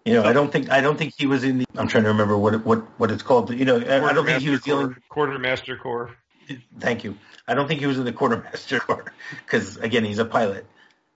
You 0.06 0.14
know, 0.14 0.24
I 0.24 0.34
don't 0.34 0.52
think 0.52 0.70
I 0.72 0.82
don't 0.82 0.98
think 0.98 1.14
he 1.18 1.28
was 1.28 1.44
in 1.44 1.60
the. 1.60 1.66
I'm 1.78 1.88
trying 1.88 2.04
to 2.04 2.10
remember 2.10 2.38
what 2.38 2.56
it, 2.56 2.66
what 2.66 2.80
what 3.00 3.12
it's 3.12 3.24
called. 3.24 3.52
You 3.52 3.66
know, 3.66 3.78
I, 3.78 4.10
I 4.10 4.14
don't 4.14 4.26
think 4.26 4.42
he 4.42 4.50
was 4.50 4.62
dealing. 4.62 4.96
quartermaster 5.10 5.78
corps. 5.78 6.16
Thank 6.80 7.04
you. 7.04 7.18
I 7.48 7.54
don't 7.54 7.68
think 7.68 7.80
he 7.80 7.86
was 7.86 8.00
in 8.00 8.06
the 8.06 8.12
quartermaster 8.12 8.80
corps 8.88 9.14
because 9.46 9.78
again, 9.78 10.04
he's 10.04 10.20
a 10.20 10.26
pilot, 10.26 10.66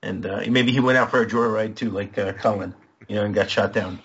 and 0.04 0.26
uh, 0.26 0.44
maybe 0.48 0.72
he 0.72 0.80
went 0.80 0.98
out 0.98 1.10
for 1.12 1.22
a 1.22 1.26
joyride 1.26 1.76
too, 1.76 1.90
like 1.90 2.18
uh, 2.18 2.34
Colin. 2.34 2.74
You 3.08 3.16
know, 3.16 3.26
and 3.26 3.36
got 3.36 3.50
shot 3.50 3.74
down. 3.74 4.00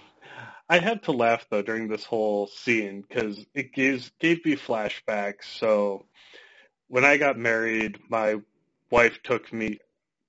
I 0.69 0.79
had 0.79 1.03
to 1.05 1.13
laugh 1.13 1.47
though 1.51 1.63
during 1.63 1.89
this 1.89 2.05
whole 2.05 2.47
scene 2.47 3.03
because 3.03 3.45
it 3.55 3.73
gives 3.73 4.11
gave 4.19 4.45
me 4.45 4.57
flashbacks. 4.57 5.45
So 5.59 6.07
when 6.91 7.05
I 7.05 7.19
got 7.19 7.39
married, 7.39 7.99
my 8.09 8.37
wife 8.91 9.23
took 9.23 9.53
me 9.53 9.79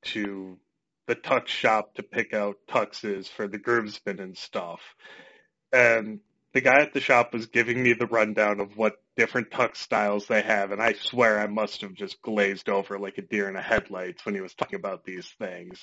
to 0.04 0.60
the 1.08 1.16
tux 1.16 1.48
shop 1.48 1.96
to 1.96 2.04
pick 2.04 2.36
out 2.36 2.58
tuxes 2.70 3.28
for 3.28 3.48
the 3.48 3.58
groomsmen 3.58 4.20
and 4.20 4.38
stuff. 4.38 4.80
And 5.74 6.20
the 6.54 6.62
guy 6.62 6.82
at 6.82 6.94
the 6.94 7.00
shop 7.00 7.34
was 7.34 7.48
giving 7.48 7.82
me 7.82 7.94
the 7.94 8.06
rundown 8.06 8.60
of 8.60 8.78
what 8.78 9.02
different 9.18 9.50
tux 9.50 9.78
styles 9.78 10.28
they 10.28 10.42
have, 10.42 10.72
and 10.72 10.82
I 10.82 10.94
swear 10.94 11.40
I 11.40 11.48
must 11.48 11.82
have 11.82 11.96
just 11.96 12.22
glazed 12.22 12.70
over 12.70 13.00
like 13.00 13.18
a 13.18 13.24
deer 13.24 13.48
in 13.48 13.56
the 13.56 13.62
headlights 13.62 14.24
when 14.24 14.36
he 14.36 14.42
was 14.42 14.54
talking 14.54 14.78
about 14.78 15.04
these 15.04 15.28
things. 15.40 15.80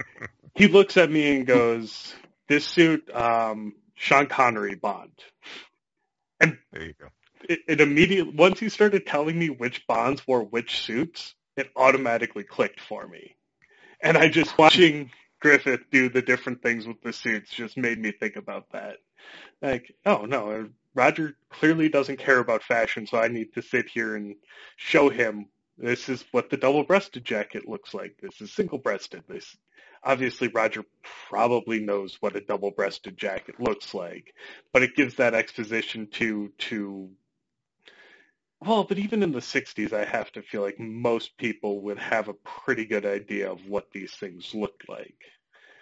he 0.56 0.66
looks 0.66 0.96
at 0.96 1.12
me 1.12 1.36
and 1.36 1.46
goes, 1.46 2.12
"This 2.48 2.64
suit, 2.64 3.08
um, 3.14 3.74
Sean 3.94 4.26
Connery 4.26 4.74
Bond." 4.74 5.12
There 6.40 6.56
you 6.74 6.94
go. 6.98 7.08
It, 7.48 7.60
it 7.68 7.80
immediately 7.80 8.32
once 8.34 8.60
he 8.60 8.68
started 8.68 9.06
telling 9.06 9.38
me 9.38 9.50
which 9.50 9.86
Bonds 9.86 10.26
wore 10.26 10.42
which 10.42 10.80
suits, 10.80 11.34
it 11.56 11.70
automatically 11.76 12.44
clicked 12.44 12.80
for 12.80 13.06
me, 13.06 13.36
and 14.00 14.16
I 14.16 14.28
just 14.28 14.56
watching 14.56 15.10
Griffith 15.40 15.90
do 15.90 16.08
the 16.08 16.22
different 16.22 16.62
things 16.62 16.86
with 16.86 17.00
the 17.02 17.12
suits 17.12 17.50
just 17.50 17.76
made 17.76 17.98
me 17.98 18.12
think 18.12 18.36
about 18.36 18.70
that. 18.72 18.96
Like, 19.62 19.94
oh 20.06 20.24
no, 20.24 20.50
uh, 20.50 20.64
Roger 20.94 21.36
clearly 21.50 21.88
doesn't 21.88 22.18
care 22.18 22.38
about 22.38 22.62
fashion, 22.62 23.06
so 23.06 23.18
I 23.18 23.28
need 23.28 23.54
to 23.54 23.62
sit 23.62 23.88
here 23.88 24.16
and 24.16 24.36
show 24.76 25.08
him 25.08 25.46
this 25.76 26.08
is 26.08 26.24
what 26.32 26.50
the 26.50 26.56
double-breasted 26.56 27.24
jacket 27.24 27.68
looks 27.68 27.94
like. 27.94 28.16
This 28.20 28.40
is 28.40 28.52
single-breasted. 28.52 29.22
This 29.28 29.56
obviously 30.02 30.48
Roger 30.48 30.84
probably 31.28 31.80
knows 31.80 32.16
what 32.20 32.36
a 32.36 32.40
double-breasted 32.40 33.16
jacket 33.16 33.60
looks 33.60 33.94
like, 33.94 34.34
but 34.72 34.82
it 34.82 34.96
gives 34.96 35.14
that 35.16 35.34
exposition 35.34 36.08
to 36.12 36.52
to 36.58 37.10
well, 38.60 38.84
but 38.84 38.98
even 38.98 39.22
in 39.22 39.32
the 39.32 39.40
60s, 39.40 39.92
I 39.92 40.04
have 40.04 40.30
to 40.32 40.42
feel 40.42 40.62
like 40.62 40.78
most 40.78 41.36
people 41.36 41.82
would 41.82 41.98
have 41.98 42.28
a 42.28 42.34
pretty 42.34 42.84
good 42.84 43.06
idea 43.06 43.50
of 43.50 43.66
what 43.68 43.90
these 43.92 44.12
things 44.12 44.54
looked 44.54 44.88
like. 44.88 45.14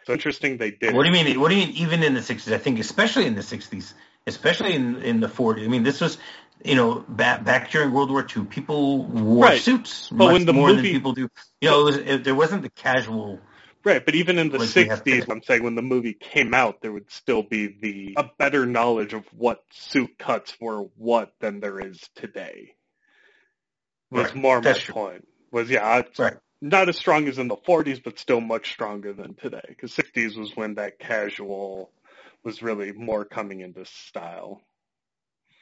So 0.06 0.12
interesting 0.12 0.56
they 0.58 0.70
did. 0.70 0.94
What 0.94 1.02
do 1.02 1.08
you 1.08 1.24
mean? 1.24 1.40
What 1.40 1.48
do 1.48 1.56
you 1.56 1.66
mean? 1.66 1.76
Even 1.76 2.02
in 2.02 2.14
the 2.14 2.20
'60s, 2.20 2.52
I 2.52 2.58
think, 2.58 2.78
especially 2.78 3.26
in 3.26 3.34
the 3.34 3.40
'60s, 3.42 3.92
especially 4.26 4.74
in 4.74 5.02
in 5.02 5.20
the 5.20 5.26
'40s. 5.28 5.64
I 5.64 5.68
mean, 5.68 5.82
this 5.82 6.00
was, 6.00 6.18
you 6.64 6.76
know, 6.76 7.04
back 7.08 7.44
back 7.44 7.70
during 7.72 7.92
World 7.92 8.10
War 8.10 8.24
II, 8.24 8.44
people 8.44 9.02
wore 9.04 9.46
Right. 9.46 9.60
suits 9.60 10.08
But 10.10 10.24
much 10.26 10.32
when 10.34 10.46
the 10.46 10.52
more 10.52 10.68
movie- 10.68 10.82
than 10.82 10.90
people 10.92 11.12
do. 11.12 11.28
You 11.60 11.70
know, 11.70 11.80
it 11.80 11.84
was, 11.84 11.96
it, 11.96 12.24
there 12.24 12.34
wasn't 12.36 12.62
the 12.62 12.70
casual. 12.70 13.40
Right, 13.86 14.04
but 14.04 14.16
even 14.16 14.36
in 14.36 14.48
the 14.48 14.58
Like 14.58 14.74
we 14.74 14.86
have 14.86 15.04
60s. 15.04 15.30
I'm 15.30 15.44
saying 15.44 15.62
when 15.62 15.76
the 15.76 15.80
movie 15.80 16.12
came 16.12 16.54
out, 16.54 16.80
there 16.80 16.90
would 16.90 17.08
still 17.08 17.44
be 17.44 17.68
the 17.68 18.14
a 18.16 18.28
better 18.36 18.66
knowledge 18.66 19.14
of 19.14 19.24
what 19.32 19.62
suit 19.70 20.18
cuts 20.18 20.56
were 20.60 20.80
what 20.96 21.32
than 21.38 21.60
there 21.60 21.78
is 21.78 22.00
today. 22.16 22.74
Was 24.10 24.24
Right, 24.24 24.34
more 24.34 24.60
my 24.60 24.72
true. 24.72 24.92
point. 24.92 25.28
Was 25.52 25.70
yeah, 25.70 25.98
it's 25.98 26.18
Right. 26.18 26.36
not 26.60 26.88
as 26.88 26.98
strong 26.98 27.28
as 27.28 27.38
in 27.38 27.46
the 27.46 27.56
40s, 27.56 28.02
but 28.02 28.18
still 28.18 28.40
much 28.40 28.72
stronger 28.72 29.12
than 29.12 29.36
today. 29.36 29.62
Because 29.68 29.94
60s 29.94 30.36
was 30.36 30.56
when 30.56 30.74
that 30.74 30.98
casual 30.98 31.92
was 32.42 32.62
really 32.62 32.90
more 32.90 33.24
coming 33.24 33.60
into 33.60 33.84
style. 33.84 34.60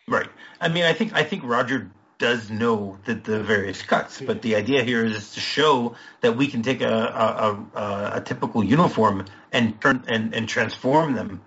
Right. 0.09 0.31
I 0.62 0.69
mean, 0.69 0.85
I 0.85 0.95
think 0.95 1.12
I 1.12 1.25
think 1.25 1.45
Roger 1.45 1.93
does 2.25 2.50
know 2.50 2.97
the, 3.04 3.14
the 3.14 3.43
various 3.43 3.83
cuts, 3.83 4.19
but 4.19 4.40
the 4.40 4.57
idea 4.57 4.83
here 4.83 5.04
is 5.04 5.33
to 5.33 5.40
show 5.40 5.95
that 6.23 6.35
we 6.38 6.47
can 6.47 6.62
take 6.62 6.81
a 6.81 6.88
a, 6.88 7.78
a, 7.78 8.11
a 8.14 8.21
typical 8.23 8.64
uniform 8.64 9.26
and 9.52 9.78
turn 9.78 10.02
and, 10.09 10.35
and 10.35 10.49
transform 10.49 11.12
them 11.12 11.43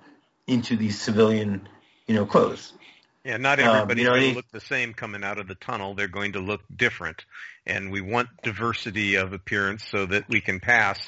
into 0.45 0.75
these 0.75 1.01
civilian, 1.01 1.67
you 2.05 2.13
know, 2.13 2.27
clothes. 2.27 2.73
Yeah, 3.25 3.37
not 3.37 3.59
Um, 3.59 3.69
everybody's 3.69 4.03
you 4.03 4.09
know, 4.09 4.15
going 4.17 4.29
to 4.29 4.35
look 4.35 4.51
the 4.51 4.61
same 4.61 4.93
coming 4.93 5.23
out 5.23 5.39
of 5.39 5.47
the 5.47 5.55
tunnel. 5.55 5.95
They're 5.95 6.07
going 6.07 6.33
to 6.33 6.41
look 6.41 6.61
different, 6.73 7.25
and 7.65 7.91
we 7.91 8.01
want 8.01 8.29
diversity 8.43 9.15
of 9.15 9.33
appearance 9.33 9.83
so 9.83 10.05
that 10.05 10.29
we 10.29 10.41
can 10.41 10.59
pass 10.59 10.99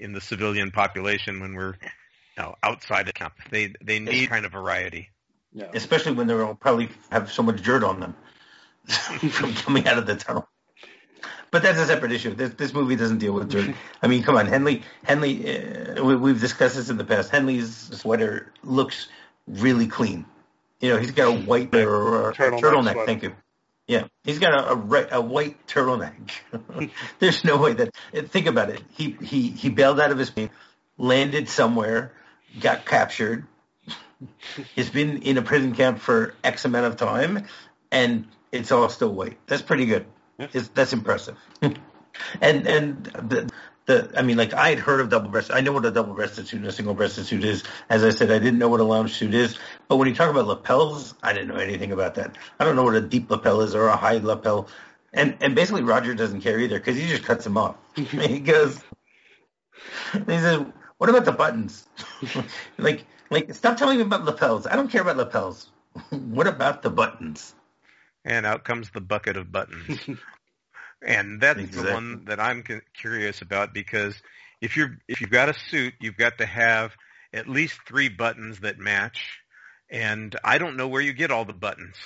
in 0.00 0.12
the 0.12 0.20
civilian 0.20 0.72
population 0.72 1.38
when 1.38 1.54
we're 1.54 1.76
you 1.80 2.42
know, 2.42 2.56
outside 2.60 3.06
of 3.06 3.14
camp. 3.14 3.34
They 3.52 3.72
they 3.80 4.00
need 4.00 4.30
kind 4.30 4.46
of 4.46 4.50
variety. 4.50 5.10
Yeah. 5.54 5.68
especially 5.74 6.12
when 6.12 6.28
they'll 6.28 6.54
probably 6.54 6.88
have 7.10 7.30
so 7.30 7.42
much 7.42 7.62
dirt 7.62 7.84
on 7.84 8.00
them 8.00 8.16
from 8.86 9.54
coming 9.54 9.86
out 9.86 9.98
of 9.98 10.06
the 10.06 10.16
tunnel. 10.16 10.48
But 11.50 11.62
that's 11.62 11.78
a 11.78 11.86
separate 11.86 12.12
issue. 12.12 12.34
This 12.34 12.54
this 12.54 12.72
movie 12.72 12.96
doesn't 12.96 13.18
deal 13.18 13.32
with 13.32 13.50
dirt. 13.50 13.74
I 14.00 14.06
mean, 14.06 14.22
come 14.22 14.36
on, 14.36 14.46
Hendley. 14.46 14.82
Hendley. 15.06 15.98
Uh, 15.98 16.04
we, 16.04 16.16
we've 16.16 16.40
discussed 16.40 16.76
this 16.76 16.88
in 16.88 16.96
the 16.96 17.04
past. 17.04 17.30
Hendley's 17.30 17.98
sweater 17.98 18.52
looks 18.64 19.08
really 19.46 19.86
clean. 19.86 20.24
You 20.80 20.90
know, 20.94 20.98
he's 20.98 21.10
got 21.10 21.28
a 21.28 21.32
white 21.32 21.74
or, 21.74 21.94
or 21.94 22.30
a 22.30 22.34
Turtleneck 22.34 22.60
turtleneck. 22.60 23.06
Thank 23.06 23.22
you. 23.22 23.34
Yeah, 23.86 24.06
he's 24.24 24.38
got 24.38 24.54
a 24.54 24.72
a, 24.72 25.18
a 25.18 25.20
white 25.20 25.66
turtleneck. 25.66 26.30
There's 27.18 27.44
no 27.44 27.58
way 27.58 27.74
that. 27.74 27.94
Think 28.30 28.46
about 28.46 28.70
it. 28.70 28.82
He 28.92 29.16
he 29.22 29.48
he 29.50 29.68
bailed 29.68 30.00
out 30.00 30.10
of 30.10 30.18
his 30.18 30.30
plane, 30.30 30.50
landed 30.96 31.50
somewhere, 31.50 32.12
got 32.60 32.86
captured, 32.86 33.46
He's 34.74 34.90
been 34.90 35.22
in 35.22 35.38
a 35.38 35.42
prison 35.42 35.74
camp 35.74 36.00
for 36.00 36.34
X 36.44 36.64
amount 36.64 36.86
of 36.86 36.96
time, 36.96 37.46
and 37.90 38.26
it's 38.52 38.70
all 38.70 38.88
still 38.88 39.12
white. 39.12 39.38
That's 39.46 39.62
pretty 39.62 39.86
good. 39.86 40.06
Yeah. 40.38 40.48
It's, 40.52 40.68
that's 40.68 40.92
impressive. 40.92 41.38
and 41.62 42.66
and 42.66 43.04
the 43.06 43.50
the 43.86 44.12
I 44.16 44.22
mean, 44.22 44.36
like 44.36 44.54
I 44.54 44.70
had 44.70 44.78
heard 44.78 45.00
of 45.00 45.08
double 45.08 45.30
breast. 45.30 45.50
I 45.52 45.60
know 45.60 45.72
what 45.72 45.84
a 45.84 45.90
double 45.90 46.14
breasted 46.14 46.46
suit 46.46 46.60
and 46.60 46.68
a 46.68 46.72
single 46.72 46.94
breasted 46.94 47.26
suit 47.26 47.44
is. 47.44 47.64
As 47.88 48.04
I 48.04 48.10
said, 48.10 48.30
I 48.30 48.38
didn't 48.38 48.58
know 48.58 48.68
what 48.68 48.80
a 48.80 48.84
lounge 48.84 49.14
suit 49.14 49.34
is. 49.34 49.58
But 49.88 49.96
when 49.96 50.06
you 50.06 50.14
talk 50.14 50.30
about 50.30 50.46
lapels, 50.46 51.14
I 51.22 51.32
didn't 51.32 51.48
know 51.48 51.56
anything 51.56 51.92
about 51.92 52.14
that. 52.16 52.36
I 52.60 52.64
don't 52.64 52.76
know 52.76 52.84
what 52.84 52.94
a 52.94 53.00
deep 53.00 53.30
lapel 53.30 53.62
is 53.62 53.74
or 53.74 53.88
a 53.88 53.96
high 53.96 54.18
lapel. 54.18 54.68
And 55.12 55.36
and 55.40 55.54
basically, 55.54 55.82
Roger 55.82 56.14
doesn't 56.14 56.42
care 56.42 56.60
either 56.60 56.78
because 56.78 56.96
he 56.96 57.08
just 57.08 57.24
cuts 57.24 57.44
them 57.44 57.56
off. 57.56 57.76
he 57.94 58.38
goes. 58.38 58.80
He 60.12 60.38
says, 60.38 60.64
"What 60.98 61.10
about 61.10 61.24
the 61.24 61.32
buttons? 61.32 61.88
like, 62.78 63.04
like, 63.30 63.52
stop 63.54 63.76
telling 63.76 63.98
me 63.98 64.04
about 64.04 64.24
lapels. 64.24 64.66
I 64.66 64.76
don't 64.76 64.88
care 64.88 65.02
about 65.02 65.16
lapels. 65.16 65.70
what 66.10 66.46
about 66.46 66.82
the 66.82 66.90
buttons? 66.90 67.54
And 68.24 68.46
out 68.46 68.64
comes 68.64 68.90
the 68.90 69.00
bucket 69.00 69.36
of 69.36 69.50
buttons. 69.50 69.98
and 71.06 71.40
that's 71.40 71.74
the 71.74 71.92
one 71.92 72.26
that 72.26 72.38
I'm 72.38 72.62
curious 72.94 73.42
about 73.42 73.74
because 73.74 74.14
if 74.60 74.76
you're 74.76 74.96
if 75.08 75.20
you've 75.20 75.30
got 75.30 75.48
a 75.48 75.54
suit, 75.54 75.94
you've 76.00 76.16
got 76.16 76.38
to 76.38 76.46
have 76.46 76.92
at 77.32 77.48
least 77.48 77.80
three 77.86 78.08
buttons 78.08 78.60
that 78.60 78.78
match. 78.78 79.40
And 79.90 80.34
I 80.44 80.58
don't 80.58 80.76
know 80.76 80.88
where 80.88 81.02
you 81.02 81.12
get 81.12 81.30
all 81.30 81.44
the 81.44 81.52
buttons 81.52 81.96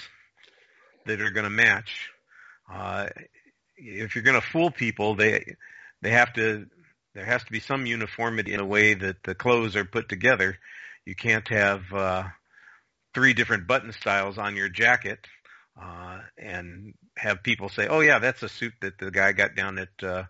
that 1.04 1.20
are 1.20 1.30
going 1.30 1.44
to 1.44 1.50
match. 1.50 2.11
Uh, 2.73 3.08
if 3.76 4.14
you're 4.14 4.25
going 4.25 4.40
to 4.40 4.46
fool 4.46 4.70
people, 4.70 5.14
they 5.14 5.54
they 6.02 6.11
have 6.11 6.32
to 6.35 6.66
there 7.14 7.25
has 7.25 7.44
to 7.44 7.52
be 7.52 7.61
some 7.61 7.87
uniformity 7.87 8.52
in 8.52 8.61
a 8.61 8.66
way 8.66 8.94
that 8.94 9.23
the 9.23 9.35
clothes 9.35 9.76
are 9.76 9.85
put 9.85 10.08
together. 10.08 10.58
You 11.04 11.14
can't 11.14 11.46
have 11.49 11.92
uh, 11.92 12.25
three 13.14 13.32
different 13.32 13.66
button 13.66 13.92
styles 13.92 14.38
on 14.38 14.56
your 14.56 14.68
jacket 14.68 15.18
uh, 15.80 16.21
and 16.38 16.95
have 17.16 17.42
people 17.42 17.68
say, 17.68 17.87
"Oh 17.88 18.00
yeah, 18.00 18.18
that's 18.18 18.42
a 18.42 18.49
suit 18.49 18.75
that 18.80 18.99
the 18.99 19.11
guy 19.11 19.33
got 19.33 19.54
down 19.54 19.78
at 19.78 20.02
uh, 20.02 20.25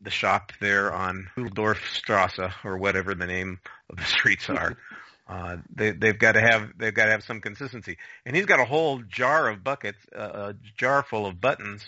the 0.00 0.10
shop 0.10 0.52
there 0.60 0.92
on 0.92 1.28
Huldorfstrasse 1.36 2.52
or 2.64 2.78
whatever 2.78 3.14
the 3.14 3.26
name 3.26 3.60
of 3.88 3.96
the 3.96 4.04
streets 4.16 4.48
are." 4.48 4.76
Uh, 5.30 5.58
they, 5.72 5.92
they've 5.92 6.18
got 6.18 6.32
to 6.32 6.40
have 6.40 6.72
they've 6.76 6.92
got 6.92 7.04
to 7.04 7.12
have 7.12 7.22
some 7.22 7.40
consistency, 7.40 7.98
and 8.26 8.34
he's 8.34 8.46
got 8.46 8.58
a 8.58 8.64
whole 8.64 9.00
jar 9.02 9.48
of 9.48 9.62
buckets, 9.62 10.04
uh, 10.12 10.22
a 10.52 10.54
jar 10.76 11.04
full 11.04 11.24
of 11.24 11.40
buttons, 11.40 11.84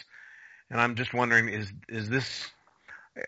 and 0.71 0.81
I'm 0.81 0.95
just 0.95 1.13
wondering 1.13 1.49
is 1.49 1.73
is 1.89 2.09
this? 2.09 2.49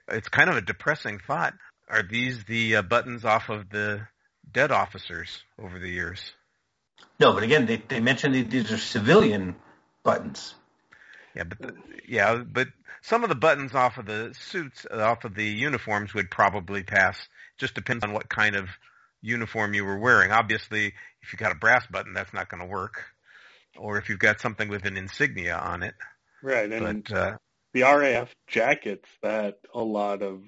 It's 0.06 0.28
kind 0.28 0.48
of 0.48 0.56
a 0.56 0.60
depressing 0.60 1.18
thought. 1.18 1.54
Are 1.88 2.04
these 2.04 2.44
the 2.44 2.76
uh, 2.76 2.82
buttons 2.82 3.24
off 3.24 3.48
of 3.48 3.68
the 3.70 4.06
dead 4.52 4.70
officers 4.70 5.42
over 5.58 5.80
the 5.80 5.90
years? 5.90 6.20
No, 7.20 7.32
but 7.32 7.42
again, 7.42 7.66
they 7.66 7.76
they 7.76 8.00
mentioned 8.00 8.34
that 8.34 8.50
these 8.50 8.72
are 8.72 8.78
civilian 8.78 9.54
buttons. 10.02 10.54
Yeah, 11.34 11.44
but 11.44 11.58
the, 11.58 11.74
yeah, 12.08 12.36
but 12.36 12.68
some 13.02 13.22
of 13.22 13.28
the 13.28 13.34
buttons 13.34 13.74
off 13.74 13.98
of 13.98 14.06
the 14.06 14.34
suits, 14.38 14.86
uh, 14.90 15.02
off 15.02 15.24
of 15.24 15.34
the 15.34 15.44
uniforms, 15.44 16.14
would 16.14 16.30
probably 16.30 16.82
pass. 16.82 17.28
Just 17.58 17.74
depends 17.74 18.04
on 18.04 18.12
what 18.12 18.28
kind 18.28 18.56
of 18.56 18.68
uniform 19.22 19.74
you 19.74 19.84
were 19.84 19.98
wearing. 19.98 20.32
Obviously, 20.32 20.92
if 21.22 21.32
you 21.32 21.38
got 21.38 21.52
a 21.52 21.56
brass 21.56 21.86
button, 21.86 22.14
that's 22.14 22.32
not 22.32 22.48
going 22.48 22.62
to 22.62 22.68
work. 22.68 23.04
Or 23.76 23.98
if 23.98 24.08
you've 24.08 24.18
got 24.18 24.40
something 24.40 24.68
with 24.68 24.84
an 24.84 24.96
insignia 24.96 25.56
on 25.56 25.82
it. 25.82 25.94
Right, 26.42 26.70
and 26.70 27.04
But 27.04 27.16
uh, 27.16 27.36
the 27.72 27.82
RAF 27.82 28.34
jackets 28.46 29.08
that 29.22 29.58
a 29.72 29.82
lot 29.82 30.22
of 30.22 30.42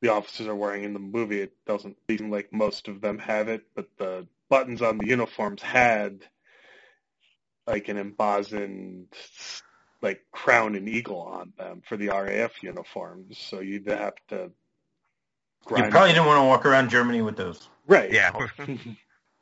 the 0.00 0.12
officers 0.12 0.46
are 0.46 0.54
wearing 0.54 0.84
in 0.84 0.92
the 0.92 1.00
movie, 1.00 1.40
it 1.40 1.52
doesn't 1.66 1.96
seem 2.08 2.30
like 2.30 2.52
most 2.52 2.86
of 2.88 3.00
them 3.00 3.18
have 3.18 3.48
it, 3.48 3.62
but 3.74 3.88
the 3.98 4.26
buttons 4.48 4.82
on 4.82 4.98
the 4.98 5.06
uniforms 5.06 5.62
had 5.62 6.20
like 7.66 7.88
an 7.88 7.96
embossed 7.98 8.52
like 10.00 10.20
crown 10.32 10.74
and 10.74 10.88
eagle 10.88 11.20
on 11.20 11.52
them 11.58 11.82
for 11.86 11.96
the 11.96 12.08
RAF 12.08 12.62
uniforms. 12.62 13.36
So 13.38 13.60
you'd 13.60 13.88
have 13.88 14.14
to 14.28 14.36
You 14.36 14.50
grind 15.64 15.90
probably 15.90 16.10
didn't 16.12 16.26
want 16.26 16.40
to 16.40 16.44
walk 16.46 16.64
around 16.66 16.88
Germany 16.90 17.20
with 17.22 17.36
those. 17.36 17.68
right. 17.86 18.10
yeah. 18.12 18.30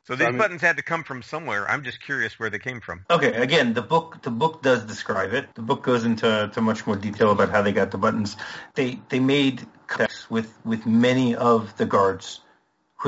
so 0.05 0.15
these 0.15 0.25
I 0.27 0.29
mean- 0.31 0.37
buttons 0.37 0.61
had 0.61 0.77
to 0.77 0.83
come 0.83 1.03
from 1.03 1.21
somewhere. 1.21 1.69
I'm 1.69 1.83
just 1.83 2.01
curious 2.01 2.39
where 2.39 2.49
they 2.49 2.59
came 2.59 2.81
from. 2.81 3.05
Okay, 3.09 3.33
again, 3.35 3.73
the 3.73 3.81
book 3.83 4.21
the 4.23 4.31
book 4.31 4.61
does 4.63 4.83
describe 4.83 5.33
it. 5.33 5.53
The 5.55 5.61
book 5.61 5.83
goes 5.83 6.03
into 6.05 6.49
to 6.53 6.61
much 6.61 6.85
more 6.87 6.95
detail 6.95 7.31
about 7.31 7.49
how 7.49 7.61
they 7.61 7.71
got 7.71 7.91
the 7.91 7.97
buttons. 7.99 8.35
They 8.73 8.99
they 9.09 9.19
made 9.19 9.65
contacts 9.87 10.29
with 10.29 10.53
with 10.65 10.85
many 10.85 11.35
of 11.35 11.77
the 11.77 11.85
guards 11.85 12.41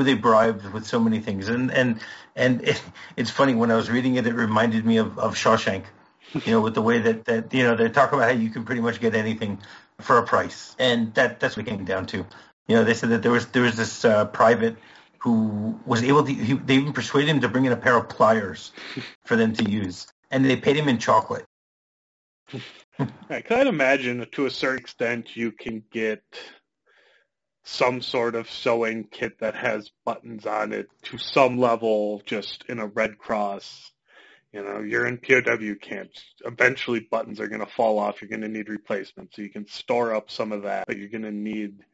who 0.00 0.04
they 0.04 0.14
bribed 0.14 0.64
with 0.72 0.86
so 0.86 0.98
many 0.98 1.20
things. 1.20 1.48
And 1.48 1.70
and 1.70 2.00
and 2.34 2.62
it, 2.62 2.82
it's 3.16 3.30
funny 3.30 3.54
when 3.54 3.70
I 3.70 3.76
was 3.76 3.90
reading 3.90 4.16
it, 4.16 4.26
it 4.26 4.34
reminded 4.34 4.84
me 4.84 4.96
of, 4.96 5.18
of 5.18 5.34
Shawshank. 5.34 5.84
You 6.32 6.52
know, 6.52 6.60
with 6.60 6.74
the 6.74 6.82
way 6.82 7.00
that 7.00 7.24
that 7.26 7.52
you 7.52 7.64
know 7.64 7.76
they 7.76 7.88
talk 7.88 8.12
about 8.12 8.24
how 8.30 8.38
you 8.38 8.50
can 8.50 8.64
pretty 8.64 8.80
much 8.80 9.00
get 9.00 9.14
anything 9.14 9.58
for 10.00 10.18
a 10.18 10.22
price, 10.22 10.74
and 10.78 11.12
that 11.14 11.40
that's 11.40 11.56
what 11.56 11.66
it 11.66 11.70
came 11.70 11.84
down 11.84 12.06
to. 12.06 12.18
You 12.68 12.76
know, 12.76 12.84
they 12.84 12.94
said 12.94 13.10
that 13.10 13.22
there 13.22 13.32
was 13.32 13.46
there 13.48 13.62
was 13.62 13.76
this 13.76 14.04
uh, 14.04 14.26
private 14.26 14.76
who 15.18 15.78
was 15.84 16.02
able 16.02 16.24
to. 16.24 16.32
He, 16.32 16.54
they 16.54 16.76
even 16.76 16.92
persuaded 16.92 17.28
him 17.28 17.40
to 17.40 17.48
bring 17.48 17.64
in 17.64 17.72
a 17.72 17.76
pair 17.76 17.96
of 17.96 18.08
pliers 18.08 18.72
for 19.24 19.36
them 19.36 19.52
to 19.54 19.68
use, 19.68 20.06
and 20.30 20.44
they 20.44 20.56
paid 20.56 20.76
him 20.76 20.88
in 20.88 20.98
chocolate. 20.98 21.44
I 23.28 23.40
can 23.40 23.66
imagine 23.66 24.24
to 24.32 24.46
a 24.46 24.50
certain 24.50 24.78
extent 24.78 25.36
you 25.36 25.50
can 25.50 25.82
get 25.90 26.22
some 27.62 28.00
sort 28.00 28.34
of 28.34 28.50
sewing 28.50 29.04
kit 29.04 29.38
that 29.40 29.54
has 29.54 29.90
buttons 30.04 30.46
on 30.46 30.72
it 30.72 30.88
to 31.02 31.18
some 31.18 31.58
level 31.58 32.22
just 32.24 32.64
in 32.68 32.78
a 32.78 32.86
Red 32.86 33.18
Cross. 33.18 33.92
You 34.52 34.64
know, 34.64 34.80
you're 34.80 35.06
in 35.06 35.18
POW 35.18 35.74
camps. 35.80 36.24
Eventually 36.44 37.00
buttons 37.00 37.38
are 37.38 37.46
going 37.48 37.60
to 37.64 37.72
fall 37.72 37.98
off. 37.98 38.20
You're 38.20 38.30
going 38.30 38.40
to 38.40 38.48
need 38.48 38.68
replacements. 38.68 39.36
So 39.36 39.42
you 39.42 39.50
can 39.50 39.68
store 39.68 40.12
up 40.14 40.30
some 40.30 40.50
of 40.50 40.62
that, 40.62 40.86
but 40.88 40.96
you're 40.96 41.08
going 41.08 41.22
to 41.22 41.30
need 41.30 41.84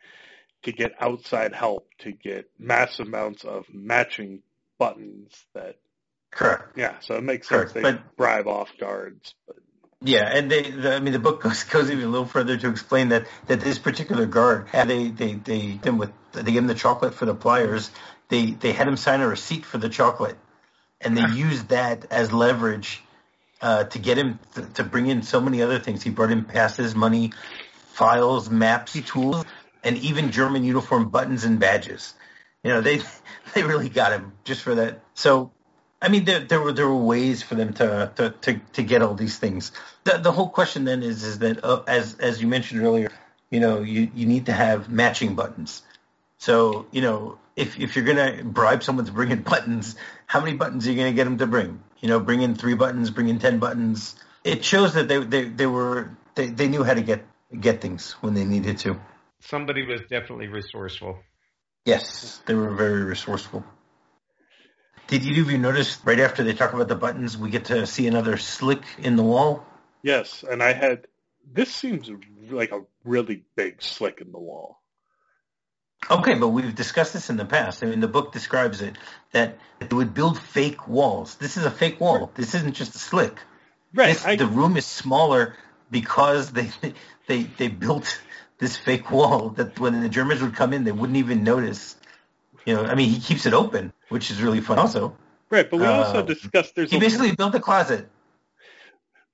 to 0.63 0.73
get 0.73 0.95
outside 1.01 1.53
help 1.55 1.89
to 1.99 2.13
get 2.13 2.49
massive 2.59 3.09
amounts 3.09 3.45
of 3.45 3.67
matching 3.73 4.43
buttons 4.79 5.33
that, 5.55 5.77
Correct. 6.31 6.77
yeah, 6.79 6.99
so 7.01 7.17
it 7.17 7.25
makes 7.25 7.49
sense. 7.49 7.73
They 7.73 7.83
but- 7.83 8.17
bribe 8.17 8.47
off 8.49 8.71
guards. 8.81 9.35
But 9.47 9.57
Yeah, 10.07 10.31
and 10.33 10.51
they, 10.51 10.71
the, 10.71 10.95
I 10.95 11.01
mean, 11.01 11.13
the 11.13 11.19
book 11.19 11.43
goes 11.45 11.65
goes 11.65 11.91
even 11.91 12.05
a 12.05 12.09
little 12.09 12.27
further 12.27 12.57
to 12.57 12.69
explain 12.69 13.11
that 13.11 13.27
that 13.49 13.61
this 13.61 13.79
particular 13.79 14.27
guard, 14.27 14.69
had 14.69 14.89
they 14.89 15.09
they 15.09 15.35
they 15.35 15.73
them 15.73 15.99
with 15.99 16.13
they 16.33 16.45
gave 16.45 16.59
him 16.59 16.69
the 16.69 16.75
chocolate 16.75 17.15
for 17.15 17.27
the 17.27 17.35
pliers. 17.35 17.91
They 18.29 18.53
they 18.53 18.73
had 18.73 18.89
him 18.89 18.97
sign 18.97 19.21
a 19.21 19.29
receipt 19.29 19.65
for 19.65 19.79
the 19.79 19.89
chocolate, 19.89 20.39
and 21.01 21.17
they 21.17 21.27
used 21.37 21.69
that 21.71 22.07
as 22.11 22.33
leverage 22.33 23.03
uh, 23.61 23.85
to 23.85 23.99
get 23.99 24.17
him 24.17 24.39
th- 24.55 24.73
to 24.75 24.85
bring 24.85 25.09
in 25.09 25.23
so 25.23 25.41
many 25.41 25.61
other 25.63 25.81
things. 25.81 26.03
He 26.05 26.11
brought 26.11 26.31
in 26.31 26.45
passes, 26.45 26.95
money, 26.95 27.33
files, 27.95 28.49
maps, 28.49 28.93
tools, 29.07 29.45
and 29.83 29.99
even 29.99 30.31
German 30.31 30.65
uniform 30.65 31.09
buttons 31.09 31.45
and 31.45 31.59
badges. 31.59 32.15
You 32.63 32.71
know, 32.71 32.81
they 32.81 33.01
they 33.55 33.65
really 33.65 33.89
got 33.89 34.13
him 34.13 34.35
just 34.45 34.63
for 34.63 34.77
that. 34.77 35.01
So 35.15 35.53
I 36.01 36.09
mean, 36.09 36.25
there, 36.25 36.41
there 36.41 36.61
were 36.61 36.73
there 36.73 36.87
were 36.87 36.97
ways 37.03 37.43
for 37.43 37.55
them 37.55 37.73
to 37.75 38.13
to, 38.17 38.31
to, 38.31 38.61
to 38.75 38.83
get 38.83 39.03
all 39.03 39.15
these 39.15 39.39
things. 39.39 39.73
The, 40.05 40.19
the 40.19 40.33
whole 40.33 40.49
question 40.49 40.85
then 40.85 41.03
is 41.03 41.25
is 41.25 41.39
that 41.39 41.65
uh, 41.65 41.83
as 41.87 42.17
as 42.19 42.41
you 42.41 42.49
mentioned 42.49 42.83
earlier, 42.83 43.11
you 43.51 43.61
know, 43.61 43.81
you, 43.81 44.11
you 44.15 44.27
need 44.27 44.47
to 44.47 44.53
have 44.53 44.91
matching 44.91 45.35
buttons. 45.35 45.83
So 46.39 46.87
you 46.91 47.01
know, 47.01 47.39
if 47.57 47.81
if 47.81 47.97
you're 47.97 48.05
gonna 48.05 48.45
bribe 48.45 48.83
someone 48.83 49.07
to 49.07 49.13
bring 49.13 49.31
in 49.31 49.43
buttons, 49.43 49.97
how 50.27 50.41
many 50.41 50.55
buttons 50.55 50.87
are 50.87 50.91
you 50.91 50.97
gonna 50.97 51.13
get 51.13 51.25
them 51.25 51.39
to 51.39 51.47
bring? 51.47 51.83
You 52.01 52.09
know, 52.09 52.21
bring 52.21 52.43
in 52.43 52.55
three 52.55 52.75
buttons, 52.75 53.11
bring 53.11 53.29
in 53.29 53.39
ten 53.39 53.59
buttons. 53.59 54.17
it 54.45 54.65
shows 54.65 54.95
that 54.95 55.09
they 55.09 55.19
they, 55.19 55.45
they 55.45 55.67
were 55.67 56.11
they, 56.35 56.49
they 56.49 56.69
knew 56.69 56.85
how 56.85 56.95
to 56.95 57.03
get 57.03 57.25
get 57.59 57.81
things 57.81 58.13
when 58.21 58.35
they 58.35 58.45
needed 58.45 58.79
to. 58.79 59.01
Somebody 59.41 59.87
was 59.87 60.03
definitely 60.11 60.49
resourceful. 60.49 61.19
Yes, 61.85 62.41
they 62.47 62.55
were 62.55 62.75
very 62.75 63.05
resourceful. 63.05 63.65
Did 65.09 65.25
either 65.25 65.43
of 65.43 65.51
you 65.51 65.59
notice 65.59 65.99
right 66.05 66.19
after 66.19 66.43
they 66.43 66.53
talk 66.53 66.73
about 66.73 66.89
the 66.89 66.97
buttons, 66.97 67.39
we 67.39 67.51
get 67.51 67.67
to 67.67 67.87
see 67.87 68.07
another 68.07 68.37
slick 68.37 68.83
in 68.99 69.17
the 69.17 69.23
wall? 69.23 69.65
Yes, 70.03 70.45
and 70.49 70.63
I 70.63 70.73
had 70.73 71.07
this 71.53 71.73
seems 71.73 72.11
like 72.51 72.73
a 72.73 72.83
really 73.05 73.45
big 73.55 73.83
slick 73.83 74.21
in 74.21 74.33
the 74.33 74.39
wall. 74.39 74.83
Okay, 76.11 76.35
but 76.35 76.49
we've 76.49 76.75
discussed 76.75 77.13
this 77.13 77.31
in 77.31 77.37
the 77.37 77.45
past. 77.45 77.83
I 77.83 77.87
mean, 77.87 78.01
the 78.01 78.09
book 78.09 78.33
describes 78.33 78.81
it 78.81 78.97
that 79.33 79.59
they 79.81 79.95
would 79.97 80.15
build 80.15 80.39
fake 80.39 80.87
walls. 80.87 81.37
This 81.37 81.57
is 81.57 81.65
a 81.65 81.71
fake 81.71 82.01
wall. 82.01 82.31
This 82.35 82.55
isn't 82.55 82.75
just 82.75 82.95
a 82.95 82.99
slick. 82.99 83.39
Right. 83.95 84.15
This, 84.15 84.25
I, 84.25 84.37
the 84.37 84.47
room 84.47 84.77
is 84.77 84.87
smaller 84.87 85.57
because 85.91 86.53
they 86.53 86.71
they 87.27 87.45
they 87.45 87.69
built 87.69 88.21
this 88.59 88.77
fake 88.77 89.11
wall 89.11 89.51
that 89.51 89.79
when 89.79 90.01
the 90.01 90.09
Germans 90.09 90.43
would 90.43 90.55
come 90.55 90.73
in, 90.73 90.85
they 90.85 90.93
wouldn't 90.93 91.17
even 91.17 91.45
notice. 91.45 91.97
You 92.67 92.75
know, 92.75 92.85
I 92.85 92.97
mean, 92.97 93.09
he 93.09 93.21
keeps 93.21 93.47
it 93.47 93.55
open, 93.55 93.93
which 94.09 94.31
is 94.31 94.43
really 94.43 94.61
fun. 94.61 94.79
Also, 94.79 95.17
right, 95.51 95.71
but 95.71 95.79
we 95.79 95.87
also 95.87 96.19
uh, 96.19 96.23
discussed 96.23 96.75
there's 96.75 96.91
he 96.91 96.97
a, 96.97 97.01
basically 97.01 97.33
built 97.35 97.55
a 97.55 97.61
closet. 97.61 98.09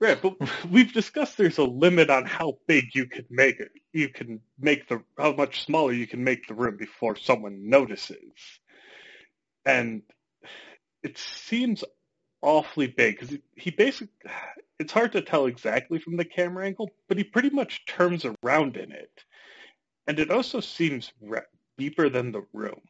right, 0.00 0.20
but 0.20 0.36
we've 0.70 0.92
discussed 0.92 1.38
there's 1.38 1.56
a 1.56 1.64
limit 1.64 2.10
on 2.10 2.26
how 2.26 2.58
big 2.66 2.94
you 2.94 3.06
can 3.06 3.24
make 3.30 3.58
it. 3.58 3.72
You 3.94 4.10
can 4.10 4.40
make 4.60 4.86
the 4.86 5.02
how 5.16 5.32
much 5.32 5.64
smaller 5.64 5.92
you 5.92 6.06
can 6.06 6.22
make 6.22 6.46
the 6.46 6.54
room 6.54 6.76
before 6.76 7.16
someone 7.16 7.70
notices, 7.70 8.20
and 9.64 10.02
it 11.02 11.16
seems 11.16 11.82
awfully 12.42 12.88
big 12.88 13.18
because 13.18 13.38
he 13.56 13.70
basically 13.70 14.12
it's 14.78 14.92
hard 14.92 15.12
to 15.12 15.22
tell 15.22 15.46
exactly 15.46 15.98
from 15.98 16.16
the 16.16 16.24
camera 16.24 16.66
angle, 16.66 16.90
but 17.08 17.16
he 17.16 17.24
pretty 17.24 17.50
much 17.50 17.86
turns 17.86 18.26
around 18.44 18.76
in 18.76 18.92
it, 18.92 19.24
and 20.06 20.18
it 20.18 20.30
also 20.30 20.60
seems 20.60 21.12
re- 21.22 21.40
deeper 21.78 22.10
than 22.10 22.32
the 22.32 22.44
room. 22.52 22.82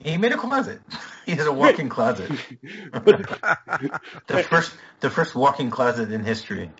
He 0.00 0.16
made 0.16 0.32
a 0.32 0.36
closet. 0.36 0.80
He 1.26 1.34
has 1.34 1.46
a 1.46 1.52
walk-in 1.52 1.90
closet. 1.90 2.30
The 2.94 4.38
first 4.48 4.72
the 5.00 5.10
first 5.10 5.34
walk-in 5.34 5.70
closet 5.70 6.10
in 6.10 6.24
history. 6.24 6.70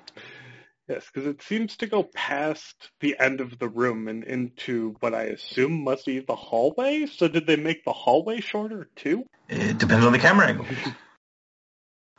yes, 0.89 1.05
because 1.13 1.29
it 1.29 1.43
seems 1.43 1.77
to 1.79 1.87
go 1.87 2.03
past 2.03 2.91
the 3.01 3.15
end 3.21 3.43
of 3.43 3.59
the 3.59 3.69
room 3.69 4.09
and 4.09 4.25
into 4.25 4.97
what 5.01 5.15
I 5.15 5.25
assume 5.25 5.85
must 5.85 6.07
be 6.07 6.21
the 6.21 6.35
hallway. 6.35 7.05
So 7.05 7.29
did 7.29 7.47
they 7.47 7.57
make 7.57 7.85
the 7.85 7.93
hallway 7.93 8.41
shorter 8.41 8.89
too? 8.97 9.27
It 9.51 9.77
depends 9.77 10.07
on 10.07 10.13
the 10.13 10.19
camera 10.19 10.47
angle. 10.47 10.65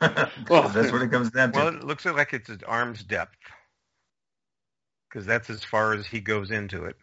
'Cause 0.00 0.72
that's 0.72 0.92
what 0.92 1.02
it 1.02 1.10
comes 1.10 1.30
down 1.30 1.50
to. 1.50 1.58
Well, 1.58 1.68
it 1.68 1.82
looks 1.82 2.04
like 2.04 2.32
it's 2.32 2.48
at 2.48 2.62
arm's 2.66 3.02
depth 3.02 3.36
because 5.08 5.26
that's 5.26 5.50
as 5.50 5.64
far 5.64 5.94
as 5.94 6.06
he 6.06 6.20
goes 6.20 6.52
into 6.52 6.84
it. 6.84 6.96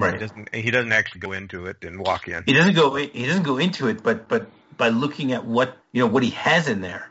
He 0.00 0.06
right. 0.06 0.20
doesn't. 0.20 0.54
He 0.54 0.70
doesn't 0.70 0.92
actually 0.92 1.20
go 1.20 1.32
into 1.32 1.66
it 1.66 1.84
and 1.84 2.00
walk 2.00 2.28
in. 2.28 2.44
He 2.46 2.52
doesn't 2.52 2.74
go. 2.74 2.94
He 2.94 3.26
doesn't 3.26 3.42
go 3.42 3.58
into 3.58 3.88
it, 3.88 4.02
but 4.02 4.28
but 4.28 4.48
by 4.76 4.88
looking 4.88 5.32
at 5.32 5.44
what 5.44 5.76
you 5.92 6.00
know 6.00 6.06
what 6.06 6.22
he 6.22 6.30
has 6.30 6.68
in 6.68 6.80
there, 6.80 7.10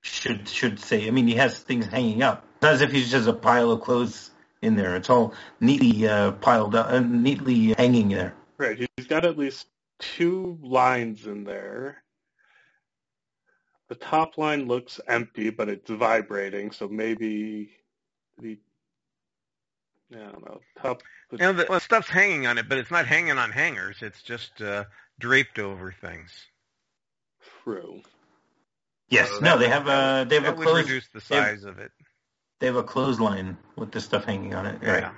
should 0.00 0.48
should 0.48 0.80
say. 0.80 1.06
I 1.06 1.10
mean, 1.10 1.26
he 1.26 1.34
has 1.36 1.58
things 1.58 1.86
hanging 1.86 2.22
up. 2.22 2.44
It's 2.54 2.62
not 2.62 2.74
as 2.74 2.80
if 2.82 2.92
he's 2.92 3.10
just 3.10 3.28
a 3.28 3.32
pile 3.32 3.70
of 3.72 3.80
clothes 3.80 4.30
in 4.62 4.76
there. 4.76 4.96
It's 4.96 5.10
all 5.10 5.34
neatly 5.60 6.06
uh, 6.06 6.32
piled 6.32 6.74
up, 6.74 6.90
uh, 6.90 7.00
neatly 7.00 7.74
hanging 7.74 8.08
there. 8.08 8.34
Right. 8.58 8.88
He's 8.96 9.06
got 9.06 9.24
at 9.24 9.38
least 9.38 9.66
two 9.98 10.58
lines 10.62 11.26
in 11.26 11.44
there. 11.44 12.02
The 13.88 13.94
top 13.94 14.38
line 14.38 14.66
looks 14.66 15.00
empty, 15.06 15.50
but 15.50 15.68
it's 15.68 15.90
vibrating, 15.90 16.70
so 16.70 16.88
maybe 16.88 17.70
the 18.38 18.58
I 20.14 20.30
don't 20.30 20.44
know. 20.44 20.60
Top 20.80 21.02
You 21.32 21.38
know, 21.38 21.52
the 21.52 21.66
well, 21.68 21.80
stuff's 21.80 22.08
hanging 22.08 22.46
on 22.46 22.58
it, 22.58 22.68
but 22.68 22.78
it's 22.78 22.90
not 22.90 23.06
hanging 23.06 23.38
on 23.38 23.50
hangers. 23.50 23.96
It's 24.02 24.22
just 24.22 24.60
uh, 24.62 24.84
draped 25.18 25.58
over 25.58 25.92
things. 25.92 26.30
true. 27.62 28.00
Yes. 29.08 29.28
So 29.30 29.38
no, 29.40 29.58
they 29.58 29.66
would- 29.66 29.72
have 29.72 29.86
a 29.86 30.26
they 30.28 30.36
have 30.36 30.44
a 30.44 30.46
That 30.48 30.56
would 30.58 30.76
reduce 30.76 31.06
the 31.08 31.22
they 31.28 31.36
have- 31.36 31.44
size 31.46 31.64
of 31.64 31.78
it. 31.78 31.92
they 32.60 32.66
have 32.66 32.76
a 32.76 32.82
clothesline 32.82 33.56
with 33.76 33.92
the 33.92 34.00
stuff 34.00 34.24
hanging 34.24 34.54
on 34.54 34.66
it. 34.66 34.80
Right. 34.82 35.02
Yeah. 35.02 35.12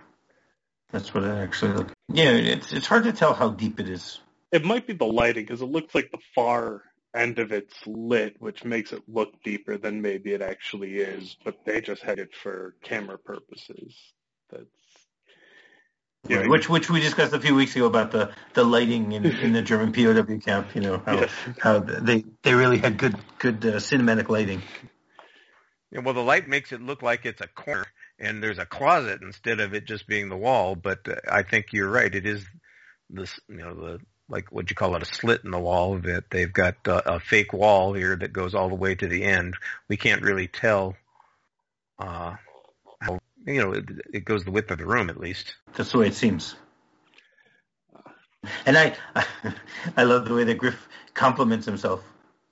That's 0.93 1.13
what 1.15 1.25
it 1.25 1.31
actually 1.39 1.73
looks. 1.73 1.93
Yeah, 2.09 2.31
it's 2.31 2.73
it's 2.73 2.87
hard 2.87 3.05
to 3.05 3.13
tell 3.13 3.35
how 3.35 3.51
deep 3.51 3.81
it 3.81 3.89
is. 3.89 4.21
It 4.53 4.65
might 4.65 4.87
be 4.87 4.93
the 4.93 5.05
lighting 5.07 5.45
because 5.45 5.61
it 5.63 5.67
looks 5.67 5.95
like 5.95 6.11
the 6.11 6.19
far 6.35 6.83
end 7.15 7.39
of 7.39 7.51
it's 7.53 7.75
lit, 7.87 8.37
which 8.41 8.65
makes 8.65 8.93
it 8.93 9.03
look 9.09 9.43
deeper 9.43 9.77
than 9.79 10.03
maybe 10.03 10.33
it 10.33 10.43
actually 10.43 10.99
is. 10.99 11.37
But 11.45 11.65
they 11.65 11.81
just 11.81 12.03
had 12.03 12.19
it 12.19 12.35
for 12.35 12.75
camera 12.83 13.19
purposes. 13.19 13.95
That's 14.51 14.65
Yeah, 16.29 16.39
Right, 16.39 16.49
Which 16.49 16.69
which 16.69 16.91
we 16.91 17.01
discussed 17.01 17.33
a 17.33 17.41
few 17.41 17.55
weeks 17.55 17.77
ago 17.77 17.87
about 17.87 18.11
the, 18.11 18.33
the 18.55 18.65
lighting 18.65 19.13
in, 19.13 19.25
in 19.25 19.53
the 19.53 19.63
German 19.63 19.93
POW 19.93 20.39
camp. 20.39 20.75
You 20.75 20.81
know 20.81 21.03
how 21.05 21.21
yes. 21.21 21.31
how 21.59 21.79
they 21.79 22.25
they 22.43 22.55
really 22.55 22.79
had 22.79 22.99
good 22.99 23.17
good 23.39 23.65
uh, 23.65 23.77
cinematic 23.77 24.29
lighting. 24.29 24.63
Yeah, 25.91 26.01
well, 26.01 26.15
the 26.15 26.21
light 26.21 26.49
makes 26.49 26.73
it 26.73 26.81
look 26.81 27.03
like 27.03 27.25
it's 27.25 27.41
a 27.41 27.47
corner 27.47 27.87
and 28.19 28.43
there's 28.43 28.59
a 28.59 28.67
closet 28.67 29.21
instead 29.23 29.61
of 29.61 29.75
it 29.75 29.87
just 29.87 30.07
being 30.07 30.29
the 30.29 30.37
wall. 30.37 30.75
But 30.75 31.09
uh, 31.09 31.17
I 31.31 31.43
think 31.43 31.67
you're 31.73 31.91
right. 31.91 32.13
It 32.13 32.27
is 32.27 32.45
this, 33.11 33.39
you 33.49 33.57
know, 33.57 33.75
the 33.75 34.01
like 34.29 34.51
what 34.51 34.71
you 34.71 34.77
call 34.77 34.97
it, 34.97 35.03
a 35.03 35.07
slit 35.07 35.45
in 35.45 35.51
the 35.51 35.59
wall. 35.59 35.99
That 35.99 36.25
they've 36.31 36.53
got 36.53 36.77
uh, 36.89 37.03
a 37.07 37.21
fake 37.21 37.53
wall 37.53 37.93
here 37.93 38.17
that 38.17 38.33
goes 38.33 38.55
all 38.55 38.69
the 38.69 38.75
way 38.75 38.95
to 38.95 39.07
the 39.07 39.25
end. 39.25 39.57
We 39.89 39.97
can't 39.97 40.23
really 40.23 40.49
tell. 40.49 40.97
Uh, 41.99 42.35
you 43.47 43.63
know 43.63 43.73
it, 43.73 43.85
it 44.13 44.25
goes 44.25 44.45
the 44.45 44.51
width 44.51 44.71
of 44.71 44.79
the 44.79 44.87
room 44.87 45.09
at 45.09 45.19
least. 45.19 45.55
That's 45.75 45.93
the 45.93 45.99
way 45.99 46.09
it 46.09 46.15
seems. 46.15 46.55
And 48.65 48.77
I 48.77 48.97
I 49.97 50.05
love 50.05 50.27
the 50.27 50.35
way 50.35 50.45
that 50.45 50.59
Griff 50.59 50.89
compliments 51.15 51.67
himself 51.67 52.03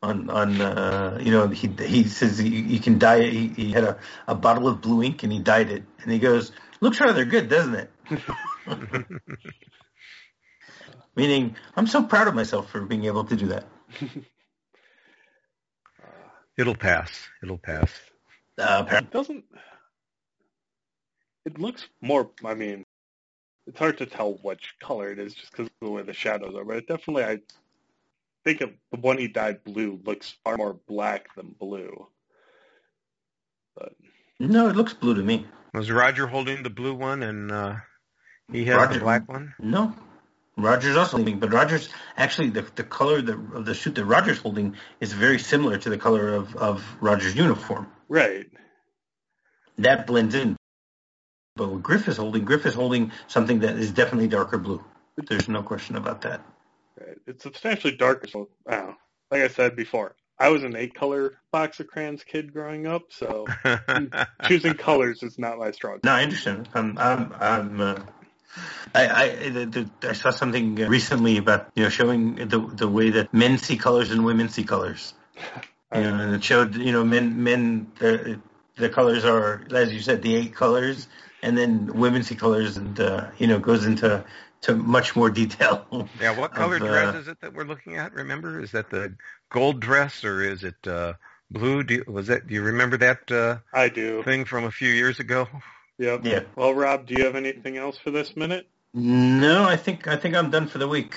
on 0.03 0.31
on 0.31 0.61
uh, 0.61 1.19
you 1.21 1.31
know 1.31 1.49
he 1.49 1.69
he 1.69 2.05
says 2.05 2.39
he, 2.39 2.63
he 2.63 2.79
can 2.79 2.99
dye 2.99 3.19
it. 3.21 3.33
He, 3.33 3.49
he 3.49 3.73
had 3.73 3.85
a, 3.85 3.99
a 4.27 4.35
bottle 4.35 4.69
of 4.69 4.81
blue 4.81 5.03
ink 5.03 5.23
and 5.23 5.33
he 5.33 5.39
dyed 5.39 5.71
it 5.71 5.85
and 6.03 6.13
he 6.13 6.19
goes 6.19 6.53
looks 6.81 7.01
rather 7.01 7.25
good 7.25 7.49
doesn't 7.49 7.75
it? 7.75 7.91
Meaning 11.17 11.57
I'm 11.77 11.87
so 11.87 12.03
proud 12.03 12.29
of 12.29 12.35
myself 12.35 12.71
for 12.71 12.81
being 12.81 13.05
able 13.05 13.25
to 13.25 13.37
do 13.37 13.47
that. 13.49 13.67
It'll 16.57 16.77
pass. 16.77 17.11
It'll 17.43 17.59
pass. 17.59 17.91
Uh, 18.59 18.83
apparently. 18.85 19.09
It 19.09 19.13
doesn't. 19.13 19.45
It 21.45 21.59
looks 21.59 21.87
more. 22.01 22.31
I 22.45 22.55
mean, 22.55 22.85
it's 23.67 23.79
hard 23.79 23.99
to 23.99 24.07
tell 24.07 24.35
which 24.43 24.75
color 24.81 25.11
it 25.13 25.19
is 25.19 25.35
just 25.35 25.51
because 25.53 25.67
of 25.67 25.73
the 25.81 25.91
way 25.91 26.03
the 26.03 26.13
shadows 26.13 26.55
are. 26.57 26.65
But 26.65 26.77
it 26.79 26.89
definitely, 26.89 27.25
I 27.25 27.39
think 28.45 28.61
of 28.61 28.71
the 28.93 28.99
one 29.01 29.19
he 29.19 29.29
dyed 29.29 29.65
blue 29.65 30.01
looks 30.05 30.35
far 30.45 30.57
more 30.57 30.75
black 30.87 31.35
than 31.35 31.55
blue. 31.59 32.07
But 33.77 33.93
No, 34.39 34.69
it 34.69 34.77
looks 34.77 34.95
blue 34.95 35.15
to 35.15 35.23
me. 35.23 35.47
Was 35.73 35.91
Roger 35.91 36.27
holding 36.27 36.63
the 36.63 36.71
blue 36.71 36.95
one 36.95 37.23
and 37.23 37.51
uh, 37.51 37.77
he 38.53 38.65
has 38.67 38.77
Roger- 38.77 38.95
the 38.95 39.01
black 39.01 39.29
one? 39.29 39.55
No. 39.59 39.95
Roger's 40.57 40.97
also 40.97 41.17
leaving, 41.19 41.41
but 41.41 41.53
Roger's 41.53 41.89
actually 42.17 42.51
the 42.51 42.63
the 42.77 42.85
color 42.85 43.17
of 43.19 43.27
the, 43.27 43.33
of 43.57 43.65
the 43.65 43.75
suit 43.75 43.97
that 43.97 44.05
Roger's 44.05 44.39
holding 44.39 44.77
is 45.01 45.13
very 45.13 45.41
similar 45.41 45.79
to 45.79 45.91
the 45.91 45.99
color 45.99 46.29
of, 46.33 46.55
of 46.55 46.85
Roger's 47.01 47.35
uniform. 47.35 47.89
right, 48.09 48.47
That 49.79 50.07
blends 50.07 50.37
in. 50.37 50.57
But 51.57 51.71
what 51.71 51.83
Griff 51.85 52.09
is 52.09 52.17
holding, 52.17 52.45
Griff 52.45 52.67
is 52.67 52.75
holding 52.75 53.13
something 53.29 53.61
that 53.61 53.77
is 53.77 53.93
definitely 53.93 54.27
darker 54.27 54.59
blue. 54.59 54.85
There's 55.29 55.49
no 55.49 55.63
question 55.63 55.95
about 55.95 56.23
that. 56.23 56.41
right. 57.01 57.17
It's 57.29 57.45
substantially 57.45 57.97
darker. 57.97 58.27
So, 58.27 58.49
I 58.67 58.77
don't 58.77 58.87
know. 58.89 58.97
Like 59.31 59.43
I 59.43 59.49
said 59.49 59.77
before, 59.77 60.17
I 60.37 60.49
was 60.49 60.65
an 60.65 60.75
eight-color 60.75 61.39
box 61.53 61.79
of 61.79 61.87
crayons 61.87 62.25
kid 62.25 62.53
growing 62.53 62.89
up, 62.89 63.05
so 63.11 63.47
choosing 64.43 64.75
colors 64.75 65.23
is 65.23 65.39
not 65.39 65.59
my 65.59 65.71
strong. 65.71 66.01
No, 66.03 66.11
I 66.11 66.25
understand. 66.25 66.69
I'm, 66.75 66.99
I'm, 66.99 67.33
I'm 67.39 67.81
uh, 67.81 68.01
I, 68.93 69.09
I, 69.09 69.29
the, 69.49 69.67
the, 70.01 70.09
I 70.09 70.13
saw 70.13 70.31
something 70.31 70.75
recently 70.75 71.39
about 71.39 71.71
you 71.77 71.85
know 71.85 71.89
showing 71.89 72.35
the 72.35 72.59
the 72.59 72.89
way 72.89 73.11
that 73.11 73.33
men 73.33 73.59
see 73.59 73.77
colors 73.77 74.11
and 74.11 74.25
women 74.25 74.49
see 74.49 74.65
colors. 74.65 75.15
You 75.95 76.01
know, 76.01 76.15
and 76.15 76.35
it 76.35 76.43
showed 76.43 76.75
you 76.75 76.91
know 76.91 77.05
men 77.05 77.45
men 77.45 77.93
the 78.01 78.41
the 78.75 78.89
colors 78.89 79.25
are 79.25 79.63
as 79.73 79.95
you 79.95 80.01
said 80.01 80.23
the 80.23 80.35
eight 80.35 80.53
colors, 80.53 81.07
and 81.45 81.59
then 81.59 81.87
women 81.93 82.23
see 82.23 82.35
colors 82.35 82.77
and 82.77 82.99
uh, 82.99 83.27
you 83.39 83.47
know 83.47 83.59
goes 83.59 83.85
into 83.85 84.25
to 84.63 84.75
much 84.75 85.15
more 85.15 85.29
detail. 85.29 86.09
yeah, 86.21 86.37
what 86.39 86.55
color 86.55 86.77
of, 86.77 86.83
uh, 86.83 86.87
dress 86.87 87.15
is 87.17 87.29
it 87.29 87.41
that 87.43 87.53
we're 87.53 87.65
looking 87.65 87.97
at? 87.97 88.15
Remember, 88.15 88.61
is 88.61 88.73
that 88.73 88.91
the 88.91 89.15
gold 89.51 89.81
dress 89.81 90.25
or 90.25 90.43
is 90.43 90.65
it 90.65 90.87
uh, 90.87 91.13
blue? 91.51 91.83
Do 91.83 91.95
you, 91.95 92.05
was 92.09 92.29
that? 92.29 92.47
Do 92.47 92.55
you 92.55 92.63
remember 92.63 92.97
that 92.97 93.31
uh, 93.31 93.59
I 93.73 93.91
do. 93.91 94.23
thing 94.23 94.47
from 94.47 94.65
a 94.65 94.71
few 94.71 94.89
years 94.89 95.21
ago? 95.21 95.47
Yep. 95.99 96.25
Yeah. 96.25 96.41
Well, 96.57 96.75
Rob, 96.75 97.07
do 97.07 97.15
you 97.15 97.25
have 97.25 97.37
anything 97.37 97.77
else 97.77 97.99
for 97.99 98.11
this 98.11 98.35
minute? 98.35 98.67
No, 98.95 99.65
I 99.65 99.77
think 99.77 100.09
I 100.09 100.17
think 100.17 100.35
I'm 100.35 100.51
done 100.51 100.67
for 100.67 100.79
the 100.79 100.89
week. 100.89 101.15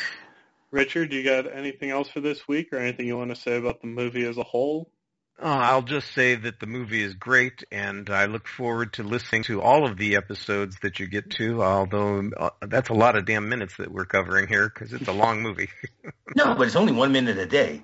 Richard, 0.70 1.10
do 1.10 1.16
you 1.16 1.24
got 1.24 1.52
anything 1.52 1.92
else 1.92 2.10
for 2.10 2.20
this 2.20 2.48
week 2.48 2.74
or 2.74 2.78
anything 2.78 3.08
you 3.08 3.18
want 3.18 3.34
to 3.34 3.42
say 3.42 3.58
about 3.58 3.80
the 3.82 3.88
movie 3.88 4.26
as 4.26 4.38
a 4.38 4.44
whole? 4.44 4.92
Uh, 5.40 5.46
I'll 5.46 5.84
just 5.84 6.14
say 6.14 6.34
that 6.34 6.60
the 6.60 6.66
movie 6.66 7.04
is 7.04 7.14
great, 7.14 7.64
and 7.72 8.10
I 8.10 8.26
look 8.26 8.48
forward 8.48 8.94
to 8.94 9.04
listening 9.04 9.44
to 9.44 9.62
all 9.62 9.86
of 9.86 9.96
the 9.96 10.16
episodes 10.16 10.78
that 10.82 11.00
you 11.00 11.06
get 11.06 11.30
to. 11.32 11.62
Although 11.62 12.32
uh, 12.36 12.50
that's 12.62 12.90
a 12.90 12.96
lot 12.96 13.16
of 13.16 13.26
damn 13.26 13.48
minutes 13.48 13.78
that 13.78 13.92
we're 13.92 14.06
covering 14.06 14.48
here 14.48 14.68
because 14.68 14.94
it's 14.94 15.08
a 15.08 15.14
long 15.14 15.44
movie. 15.44 15.70
no, 16.36 16.56
but 16.56 16.66
it's 16.66 16.76
only 16.76 16.94
one 16.94 17.12
minute 17.12 17.38
a 17.38 17.46
day. 17.46 17.84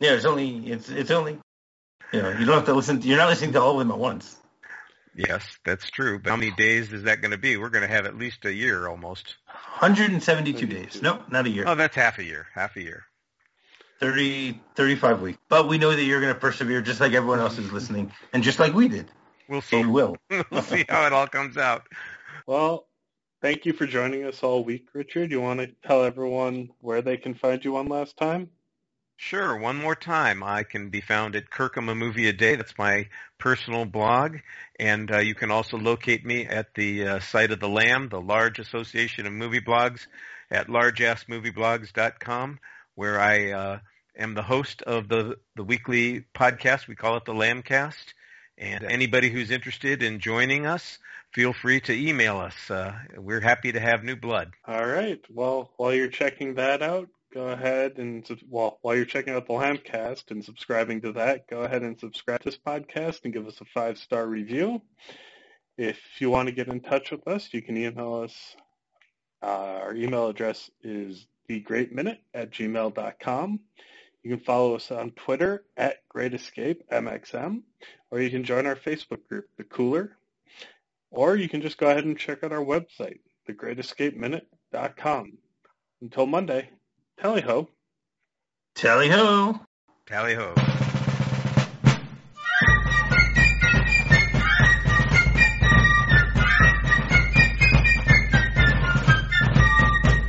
Yeah, 0.00 0.14
it's 0.14 0.24
only 0.24 0.58
it's 0.70 0.88
it's 0.88 1.12
only 1.12 1.38
you 2.12 2.22
know 2.22 2.30
you 2.30 2.44
don't 2.44 2.56
have 2.56 2.66
to 2.66 2.74
listen. 2.74 3.00
To, 3.00 3.06
you're 3.06 3.18
not 3.18 3.28
listening 3.28 3.52
to 3.52 3.62
all 3.62 3.72
of 3.72 3.78
them 3.78 3.92
at 3.92 3.98
once. 3.98 4.36
Yes, 5.14 5.44
that's 5.64 5.88
true. 5.90 6.18
But 6.18 6.30
how 6.30 6.36
many 6.36 6.52
days 6.52 6.92
is 6.92 7.04
that 7.04 7.20
going 7.20 7.32
to 7.32 7.38
be? 7.38 7.56
We're 7.56 7.70
going 7.70 7.86
to 7.86 7.92
have 7.92 8.06
at 8.06 8.16
least 8.16 8.44
a 8.44 8.52
year 8.52 8.88
almost. 8.88 9.36
172 9.78 10.66
days. 10.66 11.02
No, 11.02 11.22
not 11.30 11.46
a 11.46 11.50
year. 11.50 11.64
Oh, 11.66 11.74
that's 11.74 11.96
half 11.96 12.18
a 12.18 12.24
year. 12.24 12.46
Half 12.54 12.76
a 12.76 12.82
year. 12.82 13.04
30, 14.00 14.60
35 14.74 15.20
weeks. 15.20 15.38
But 15.48 15.68
we 15.68 15.78
know 15.78 15.90
that 15.90 16.02
you're 16.02 16.20
going 16.20 16.34
to 16.34 16.40
persevere 16.40 16.80
just 16.82 17.00
like 17.00 17.12
everyone 17.12 17.40
else 17.40 17.58
is 17.58 17.72
listening 17.72 18.12
and 18.32 18.42
just 18.42 18.58
like 18.58 18.74
we 18.74 18.88
did. 18.88 19.10
We'll 19.48 19.62
see. 19.62 19.80
So 19.80 19.86
we 19.86 19.86
will. 19.86 20.16
we'll 20.50 20.62
see 20.62 20.84
how 20.88 21.06
it 21.06 21.12
all 21.12 21.26
comes 21.26 21.56
out. 21.56 21.88
Well, 22.46 22.86
thank 23.42 23.66
you 23.66 23.72
for 23.72 23.86
joining 23.86 24.24
us 24.24 24.42
all 24.42 24.64
week, 24.64 24.88
Richard. 24.92 25.30
You 25.30 25.40
want 25.40 25.60
to 25.60 25.68
tell 25.86 26.04
everyone 26.04 26.70
where 26.80 27.02
they 27.02 27.16
can 27.16 27.34
find 27.34 27.64
you 27.64 27.72
one 27.72 27.86
last 27.86 28.16
time? 28.16 28.50
Sure. 29.20 29.56
One 29.56 29.76
more 29.76 29.96
time. 29.96 30.44
I 30.44 30.62
can 30.62 30.90
be 30.90 31.00
found 31.00 31.34
at 31.34 31.50
Kirkham 31.50 31.88
a 31.88 31.94
Movie 31.94 32.28
a 32.28 32.32
Day. 32.32 32.54
That's 32.54 32.78
my 32.78 33.08
personal 33.38 33.84
blog. 33.84 34.36
And 34.78 35.10
uh, 35.10 35.18
you 35.18 35.34
can 35.34 35.50
also 35.50 35.76
locate 35.76 36.24
me 36.24 36.46
at 36.46 36.72
the 36.74 37.04
uh, 37.04 37.18
site 37.20 37.50
of 37.50 37.58
the 37.58 37.68
LAM, 37.68 38.10
the 38.10 38.20
Large 38.20 38.60
Association 38.60 39.26
of 39.26 39.32
Movie 39.32 39.60
Blogs, 39.60 40.06
at 40.50 40.68
largeassmovieblogs.com, 40.68 42.60
where 42.98 43.20
I 43.20 43.52
uh, 43.52 43.78
am 44.18 44.34
the 44.34 44.42
host 44.42 44.82
of 44.82 45.06
the, 45.08 45.36
the 45.54 45.62
weekly 45.62 46.24
podcast. 46.34 46.88
We 46.88 46.96
call 46.96 47.16
it 47.16 47.24
the 47.24 47.32
Lambcast. 47.32 48.12
And 48.58 48.82
anybody 48.82 49.30
who's 49.30 49.52
interested 49.52 50.02
in 50.02 50.18
joining 50.18 50.66
us, 50.66 50.98
feel 51.32 51.52
free 51.52 51.78
to 51.82 51.92
email 51.92 52.38
us. 52.38 52.68
Uh, 52.68 52.92
we're 53.16 53.40
happy 53.40 53.70
to 53.70 53.78
have 53.78 54.02
new 54.02 54.16
blood. 54.16 54.50
All 54.66 54.84
right. 54.84 55.20
Well, 55.30 55.70
while 55.76 55.94
you're 55.94 56.08
checking 56.08 56.56
that 56.56 56.82
out, 56.82 57.08
go 57.32 57.46
ahead 57.46 57.98
and 57.98 58.28
well, 58.50 58.80
while 58.82 58.96
you're 58.96 59.04
checking 59.04 59.32
out 59.32 59.46
the 59.46 59.52
Lambcast 59.52 60.32
and 60.32 60.44
subscribing 60.44 61.02
to 61.02 61.12
that, 61.12 61.46
go 61.48 61.60
ahead 61.60 61.82
and 61.82 62.00
subscribe 62.00 62.40
to 62.40 62.50
this 62.50 62.58
podcast 62.58 63.20
and 63.22 63.32
give 63.32 63.46
us 63.46 63.60
a 63.60 63.64
five 63.64 63.96
star 63.98 64.26
review. 64.26 64.82
If 65.76 66.00
you 66.18 66.30
want 66.30 66.48
to 66.48 66.52
get 66.52 66.66
in 66.66 66.80
touch 66.80 67.12
with 67.12 67.28
us, 67.28 67.48
you 67.52 67.62
can 67.62 67.76
email 67.76 68.24
us. 68.24 68.56
Uh, 69.40 69.46
our 69.84 69.94
email 69.94 70.26
address 70.26 70.68
is 70.82 71.28
thegreatminute 71.48 72.18
at 72.34 72.50
gmail.com. 72.50 73.60
You 74.22 74.30
can 74.36 74.44
follow 74.44 74.74
us 74.74 74.90
on 74.90 75.12
Twitter 75.12 75.64
at 75.76 75.98
Great 76.08 76.34
Escape 76.34 76.82
MXM, 76.90 77.62
or 78.10 78.20
you 78.20 78.30
can 78.30 78.44
join 78.44 78.66
our 78.66 78.76
Facebook 78.76 79.26
group, 79.28 79.46
The 79.56 79.64
Cooler, 79.64 80.16
or 81.10 81.36
you 81.36 81.48
can 81.48 81.62
just 81.62 81.78
go 81.78 81.88
ahead 81.88 82.04
and 82.04 82.18
check 82.18 82.44
out 82.44 82.52
our 82.52 82.64
website, 82.64 83.20
thegreatescapeminute.com. 83.48 85.38
Until 86.00 86.26
Monday. 86.26 86.70
Tally 87.20 87.40
ho. 87.40 87.68
Tally 88.74 89.08
ho. 89.08 89.60
Tally 90.06 90.34
ho. 90.34 90.54